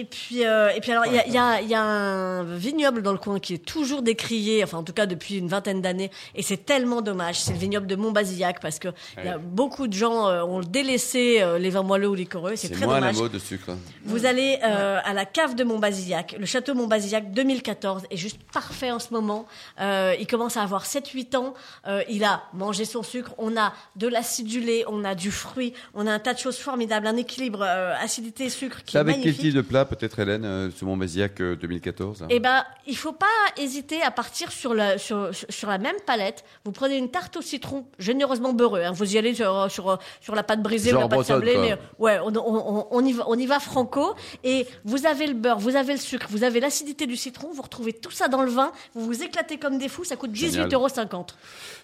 Et 0.00 0.04
puis, 0.04 0.44
euh, 0.44 0.70
et 0.74 0.80
puis 0.80 0.90
alors, 0.92 1.06
il 1.06 1.14
y 1.14 1.18
a, 1.18 1.26
il 1.26 1.32
y, 1.32 1.38
a, 1.38 1.60
il 1.60 1.68
y 1.68 1.74
a 1.74 1.82
un 1.82 2.42
vignoble 2.44 3.02
dans 3.02 3.12
le 3.12 3.18
coin 3.18 3.38
qui 3.38 3.54
est 3.54 3.64
toujours 3.64 4.02
décrié, 4.02 4.62
enfin 4.64 4.78
en 4.78 4.82
tout 4.82 4.92
cas 4.92 5.06
depuis 5.06 5.36
une 5.38 5.48
vingtaine 5.48 5.80
d'années, 5.82 6.10
et 6.34 6.42
c'est 6.42 6.64
tellement 6.64 7.00
dommage. 7.02 7.40
C'est 7.40 7.52
le 7.52 7.58
vignoble 7.58 7.86
de 7.86 7.96
Montbazillac 7.96 8.60
parce 8.60 8.78
que 8.78 8.88
il 9.18 9.24
y 9.24 9.28
a 9.28 9.38
beaucoup 9.38 9.86
de 9.86 9.92
gens 9.92 10.28
euh, 10.28 10.42
ont 10.42 10.60
délaissé 10.60 11.38
euh, 11.40 11.58
les 11.58 11.70
vins 11.70 11.82
moelleux 11.82 12.08
ou 12.08 12.14
liquoreux. 12.14 12.56
C'est 12.56 12.68
C'est 12.68 12.74
très 12.74 12.86
moins 12.86 12.94
la 12.94 13.00
dommage. 13.12 13.16
mode 13.16 13.32
de 13.32 13.38
sucre. 13.38 13.70
hein. 13.70 13.78
Vous 14.04 14.26
allez 14.26 14.58
euh, 14.64 14.98
à 15.04 15.12
la 15.14 15.24
cave 15.24 15.54
de 15.54 15.64
Montbazillac. 15.64 16.36
Le 16.38 16.46
château 16.46 16.74
Montbazillac 16.74 17.32
2014 17.32 18.04
est 18.10 18.16
juste 18.16 18.38
parfait 18.52 18.90
en 18.90 18.98
ce 18.98 19.12
moment. 19.12 19.46
Euh, 19.80 20.14
il 20.18 20.26
commence 20.26 20.56
à 20.56 20.62
avoir 20.62 20.84
7-8 20.86 21.36
ans. 21.36 21.54
Euh, 21.86 22.02
il 22.08 22.24
a 22.24 22.42
mangé 22.52 22.84
son 22.84 23.02
sucre. 23.02 23.32
On 23.38 23.56
a 23.56 23.72
de 23.96 24.08
l'acidulé, 24.08 24.84
on 24.88 25.04
a 25.04 25.14
du 25.14 25.30
fruit, 25.30 25.72
on 25.94 26.06
a 26.06 26.12
un 26.12 26.18
tas 26.18 26.34
de 26.34 26.38
choses 26.38 26.56
formidables, 26.58 27.06
un 27.06 27.16
équilibre 27.16 27.60
euh, 27.62 27.94
acidité-sucre 28.02 28.82
qui 28.84 28.92
C'est 28.92 28.98
est 28.98 29.00
avec 29.00 29.16
quel 29.16 29.24
magnifique. 29.24 29.40
type 29.42 29.54
de 29.54 29.60
plat, 29.60 29.83
peut-être, 29.84 30.18
Hélène, 30.18 30.70
ce 30.76 30.84
Montbazillac 30.84 31.40
euh, 31.40 31.56
2014 31.56 32.26
Eh 32.30 32.40
ben, 32.40 32.64
il 32.86 32.96
faut 32.96 33.12
pas 33.12 33.26
hésiter 33.56 34.02
à 34.02 34.10
partir 34.10 34.50
sur 34.52 34.74
la, 34.74 34.98
sur, 34.98 35.30
sur 35.48 35.68
la 35.68 35.78
même 35.78 35.96
palette. 36.06 36.44
Vous 36.64 36.72
prenez 36.72 36.96
une 36.96 37.10
tarte 37.10 37.36
au 37.36 37.42
citron 37.42 37.84
généreusement 37.98 38.52
beurreux. 38.52 38.82
hein. 38.82 38.92
Vous 38.92 39.14
y 39.14 39.18
allez 39.18 39.34
sur, 39.34 39.70
sur, 39.70 39.98
sur 40.20 40.34
la 40.34 40.42
pâte 40.42 40.62
brisée 40.62 40.90
Genre 40.90 41.06
ou 41.06 41.08
la 41.08 41.16
pâte 41.16 41.26
sablée, 41.26 41.56
mais 41.58 41.76
ouais, 41.98 42.18
on, 42.24 42.34
on, 42.36 42.78
on, 42.78 42.86
on 42.90 43.04
y 43.04 43.12
va, 43.12 43.24
on 43.28 43.38
y 43.38 43.46
va 43.46 43.60
franco. 43.60 44.14
Et 44.42 44.66
vous 44.84 45.06
avez 45.06 45.26
le 45.26 45.34
beurre, 45.34 45.58
vous 45.58 45.76
avez 45.76 45.92
le 45.92 45.98
sucre, 46.00 46.26
vous 46.30 46.44
avez 46.44 46.60
l'acidité 46.60 47.06
du 47.06 47.16
citron. 47.16 47.50
Vous 47.54 47.62
retrouvez 47.62 47.92
tout 47.92 48.10
ça 48.10 48.28
dans 48.28 48.42
le 48.42 48.50
vin. 48.50 48.72
Vous 48.94 49.04
vous 49.04 49.22
éclatez 49.22 49.58
comme 49.58 49.78
des 49.78 49.88
fous. 49.88 50.04
Ça 50.04 50.16
coûte 50.16 50.34
Génial. 50.34 50.68
18,50 50.68 50.74
euros. 50.74 50.88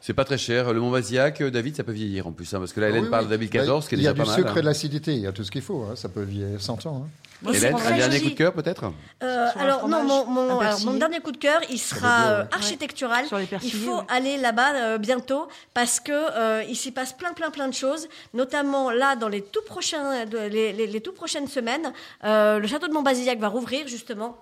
C'est 0.01 0.15
pas 0.15 0.25
très 0.25 0.39
cher. 0.39 0.73
Le 0.73 0.81
Montbazillac, 0.81 1.41
euh, 1.41 1.51
David, 1.51 1.77
ça 1.77 1.85
peut 1.85 1.93
vieillir 1.93 2.27
en 2.27 2.33
plus, 2.33 2.53
hein, 2.55 2.59
parce 2.59 2.73
que 2.73 2.81
là, 2.81 2.89
Hélène 2.89 3.05
oui, 3.05 3.11
parle 3.11 3.25
oui. 3.25 3.31
de 3.31 3.35
2014, 3.37 3.85
Bah, 3.85 3.89
qui 3.89 3.95
est 3.95 3.99
Il 3.99 4.05
y 4.05 4.07
a 4.09 4.13
déjà 4.13 4.23
du 4.25 4.29
pas 4.29 4.35
sucre 4.37 4.49
mal. 4.49 4.53
et 4.59 4.61
de 4.63 4.67
hein. 4.67 4.71
l'acidité, 4.71 5.13
il 5.15 5.21
y 5.21 5.27
a 5.27 5.33
tout 5.33 5.45
ce 5.45 5.51
qu'il 5.51 5.63
faut. 5.63 5.83
hein. 5.85 5.97
Ça 5.97 6.09
peut 6.09 6.23
vieillir 6.23 6.61
100 6.61 6.87
ans. 6.87 7.07
Moi, 7.43 7.55
Hélène, 7.57 7.75
un 7.75 7.97
dernier 7.97 8.21
coup 8.21 8.31
de 8.31 8.35
cœur, 8.35 8.53
peut-être 8.53 8.85
Euh, 9.23 9.47
alors 9.59 9.89
non, 9.89 10.05
mon, 10.05 10.61
alors, 10.61 10.79
dernier 10.99 11.21
coup 11.21 11.33
de 11.33 11.39
cœur, 11.39 11.61
il 11.71 11.79
sera 11.79 12.27
euh, 12.29 12.45
architectural. 12.53 13.27
Sur 13.27 13.39
les 13.39 13.49
il 13.63 13.73
faut 13.73 13.99
ouais. 13.99 14.05
aller 14.09 14.37
là-bas 14.37 14.75
euh, 14.75 14.99
bientôt 14.99 15.49
parce 15.75 16.01
que 16.01 16.13
euh, 16.13 16.63
il 16.69 16.77
s'y 16.77 16.91
passe 16.93 17.13
plein, 17.13 17.33
plein, 17.33 17.51
plein 17.51 17.69
de 17.69 17.75
choses. 17.75 18.09
Notamment 18.35 18.91
là, 18.91 19.17
dans 19.17 19.29
les 19.29 19.43
tout 19.43 19.63
prochains, 19.65 20.27
de- 20.27 20.39
les, 20.39 20.73
les, 20.73 20.87
les 20.87 21.01
tout 21.01 21.13
prochaines 21.13 21.49
semaines, 21.49 21.93
euh, 22.25 22.59
le 22.59 22.67
château 22.67 22.89
de 22.89 22.93
Montbazillac 22.93 23.39
va 23.39 23.49
rouvrir 23.49 23.89
justement. 23.89 24.37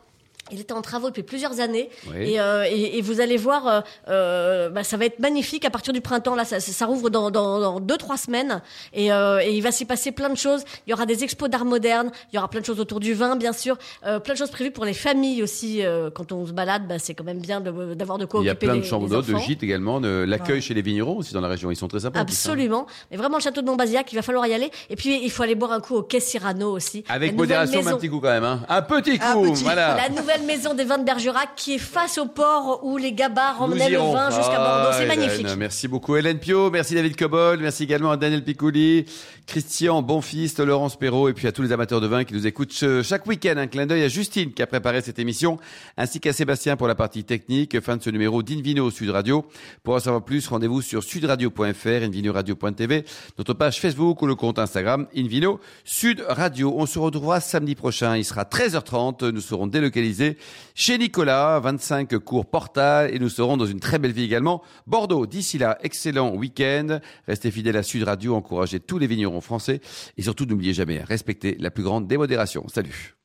Il 0.51 0.61
était 0.61 0.73
en 0.73 0.83
travaux 0.83 1.09
depuis 1.09 1.23
plusieurs 1.23 1.61
années 1.61 1.91
Oui. 2.09 2.33
et, 2.33 2.41
euh, 2.41 2.65
et, 2.69 2.99
et 2.99 3.03
vous 3.03 3.21
allez 3.21 3.37
voir, 3.37 3.67
euh, 3.67 3.81
euh, 4.09 4.69
bah, 4.71 4.85
ça 4.85 4.97
va 4.97 5.05
être 5.05 5.19
magnifique 5.19 5.65
à 5.65 5.71
partir 5.71 5.93
du 5.93 6.01
printemps. 6.01 6.35
Là, 6.35 6.45
ça, 6.45 6.61
ça, 6.61 6.87
rouvre 6.87 7.11
dans, 7.11 7.31
dans, 7.31 7.59
dans 7.61 7.81
deux 7.81 7.97
trois 7.97 8.17
semaines 8.17 8.63
et, 8.93 9.13
euh, 9.13 9.41
et 9.43 9.53
il 9.55 9.61
va 9.63 9.73
s'y 9.73 9.85
passer 9.85 10.13
plein 10.13 10.29
de 10.31 10.37
choses. 10.37 10.63
Il 10.87 10.91
y 10.91 10.93
aura 10.93 11.07
des 11.07 11.25
expos 11.25 11.49
d'art 11.51 11.65
moderne, 11.65 12.11
il 12.33 12.37
y 12.37 12.39
aura 12.39 12.49
plein 12.49 12.61
de 12.61 12.67
choses 12.67 12.81
autour 12.81 13.01
du 13.01 13.15
vin, 13.15 13.37
bien 13.37 13.53
sûr, 13.53 13.77
euh, 14.07 14.19
plein 14.19 14.35
de 14.35 14.39
choses 14.39 14.51
prévues 14.51 14.71
pour 14.71 14.85
les 14.85 14.95
familles 14.95 15.43
aussi. 15.43 15.85
euh, 15.85 16.11
quand 16.11 16.33
on 16.33 16.47
se 16.47 16.53
balade, 16.53 16.87
bah, 16.89 16.99
c'est 16.99 17.15
quand 17.15 17.25
même 17.25 17.41
bien 17.41 17.61
de- 17.61 17.95
d'avoir 17.95 18.19
de 18.19 18.25
quoi 18.25 18.41
Il 18.41 18.47
y 18.47 18.49
a 18.49 18.53
occuper 18.53 18.67
plein 18.67 18.77
de 18.77 18.81
les- 18.81 18.87
chambres 18.87 19.09
d'hôtes, 19.09 19.27
de 19.27 19.37
gîtes 19.37 19.63
également, 19.63 20.01
de 20.01 20.25
l'accueil 20.27 20.61
chez 20.63 20.75
les 20.75 20.83
vignerons 20.83 21.17
aussi 21.19 21.35
dans 21.35 21.41
la 21.41 21.49
région. 21.49 21.71
Ils 21.71 21.77
sont 21.77 21.89
très 21.89 22.01
sympas. 22.01 22.19
hein. 22.19 22.23
Absolument. 22.23 22.87
Mais 23.11 23.17
vraiment, 23.17 23.37
le 23.37 23.43
château 23.43 23.61
de 23.63 23.67
Montbazillac, 23.67 24.11
il 24.13 24.17
va 24.17 24.23
falloir 24.23 24.47
y 24.47 24.55
aller. 24.55 24.71
Et 24.91 24.97
puis, 24.97 25.21
il 25.23 25.31
faut 25.31 25.43
aller 25.43 25.55
boire 25.55 25.73
un 25.73 25.81
coup 25.81 25.97
au 25.97 26.03
Quai 26.03 26.21
Cyrano 26.21 26.71
aussi. 26.73 27.05
Avec 27.09 27.35
modération, 27.37 27.83
mais 27.83 27.91
un 27.93 27.97
petit 27.97 28.09
coup 28.09 28.21
quand 28.21 28.29
même. 28.29 28.45
Hein. 28.45 28.61
Un 28.69 28.83
petit 28.83 29.19
coup, 29.19 29.45
Un 29.47 29.53
petit. 29.53 29.63
voilà. 29.65 29.97
La 29.97 30.09
nouvelle 30.09 30.38
maison 30.47 30.75
des 30.75 30.85
vins 30.85 30.99
de 30.99 31.05
Bergerac 31.05 31.51
qui 31.57 31.75
est 31.75 31.79
face 31.79 32.19
au 32.19 32.27
port 32.27 32.81
où 32.85 32.97
les 32.97 33.13
Nous 33.13 33.63
emmenaient 33.65 33.89
le 33.91 33.99
vin 33.99 34.31
jusqu'à 34.31 34.57
Bordeaux. 34.57 34.89
Ah, 34.91 34.95
C'est 34.99 35.07
magnifique. 35.07 35.47
Merci 35.57 35.89
beaucoup 35.89 36.17
Hélène 36.17 36.39
Pio, 36.39 36.71
merci 36.71 36.95
David 36.95 37.17
Cobol, 37.17 37.59
merci 37.61 37.85
également 37.85 38.11
à 38.11 38.17
Daniel 38.17 38.45
Picouli, 38.45 39.07
Christian 39.47 40.03
Bonfils, 40.03 40.51
Laurence 40.59 40.97
Perrault 40.99 41.29
et 41.29 41.33
puis 41.33 41.47
à 41.47 41.53
tous 41.53 41.63
les 41.63 41.73
amateurs 41.73 42.01
de 42.01 42.07
vin 42.07 42.25
qui 42.25 42.35
nous 42.35 42.47
écoutent 42.47 42.73
ch- 42.73 43.03
chaque 43.07 43.27
week-end. 43.27 43.55
Un 43.57 43.67
clin 43.67 43.87
d'œil 43.87 44.03
à 44.05 44.09
Justine 44.09 44.53
qui 44.53 44.63
a 44.63 44.67
préparé 44.67 45.01
cette 45.01 45.19
émission, 45.19 45.59
ainsi 45.97 46.21
qu'à 46.21 46.33
Sébastien 46.33 46.77
pour 46.77 46.87
la 46.89 46.95
partie 46.95 47.25
technique. 47.25 47.81
Fin 47.81 47.97
de 47.97 48.03
ce 48.03 48.11
numéro 48.11 48.43
d'Invino 48.43 48.91
Sud 48.91 49.11
Radio. 49.11 49.47
Pour 49.83 49.95
en 49.95 50.01
savoir 50.01 50.23
plus, 50.25 50.47
rendez-vous 50.49 50.83
sur 50.83 51.03
sudradio.fr, 51.03 52.03
invinoradio.tv, 52.05 53.05
notre 53.39 53.55
page 53.55 53.81
Facebook 53.81 54.21
ou 54.23 54.27
le 54.27 54.35
compte 54.35 54.59
Instagram 54.59 55.07
Invino 55.17 55.61
Sud 55.85 56.25
Radio. 56.29 56.75
On 56.77 56.87
se 56.87 56.99
retrouvera 56.99 57.41
samedi 57.41 57.75
prochain. 57.75 58.17
Il 58.17 58.25
sera 58.25 58.45
13h30. 58.45 59.31
Nous 59.31 59.41
serons 59.41 59.67
délocalisés 59.67 60.28
chez 60.75 60.99
Nicolas, 60.99 61.61
25 61.61 62.19
cours 62.19 62.47
Portal 62.47 63.15
et 63.15 63.19
nous 63.19 63.29
serons 63.29 63.57
dans 63.57 63.67
une 63.67 63.81
très 63.81 63.99
belle 63.99 64.13
ville 64.13 64.25
également, 64.25 64.63
Bordeaux. 64.87 65.27
D'ici 65.27 65.59
là, 65.59 65.79
excellent 65.83 66.35
week-end. 66.35 67.01
Restez 67.27 67.51
fidèles 67.51 67.77
à 67.77 67.83
Sud 67.83 68.03
Radio, 68.05 68.35
encouragez 68.35 68.81
tous 68.81 68.99
les 68.99 69.07
vignerons 69.07 69.41
français 69.41 69.81
et 70.17 70.23
surtout 70.23 70.47
n'oubliez 70.47 70.75
jamais, 70.75 71.03
respectez 71.03 71.57
la 71.59 71.71
plus 71.71 71.83
grande 71.83 72.07
démodération. 72.07 72.67
Salut. 72.69 73.18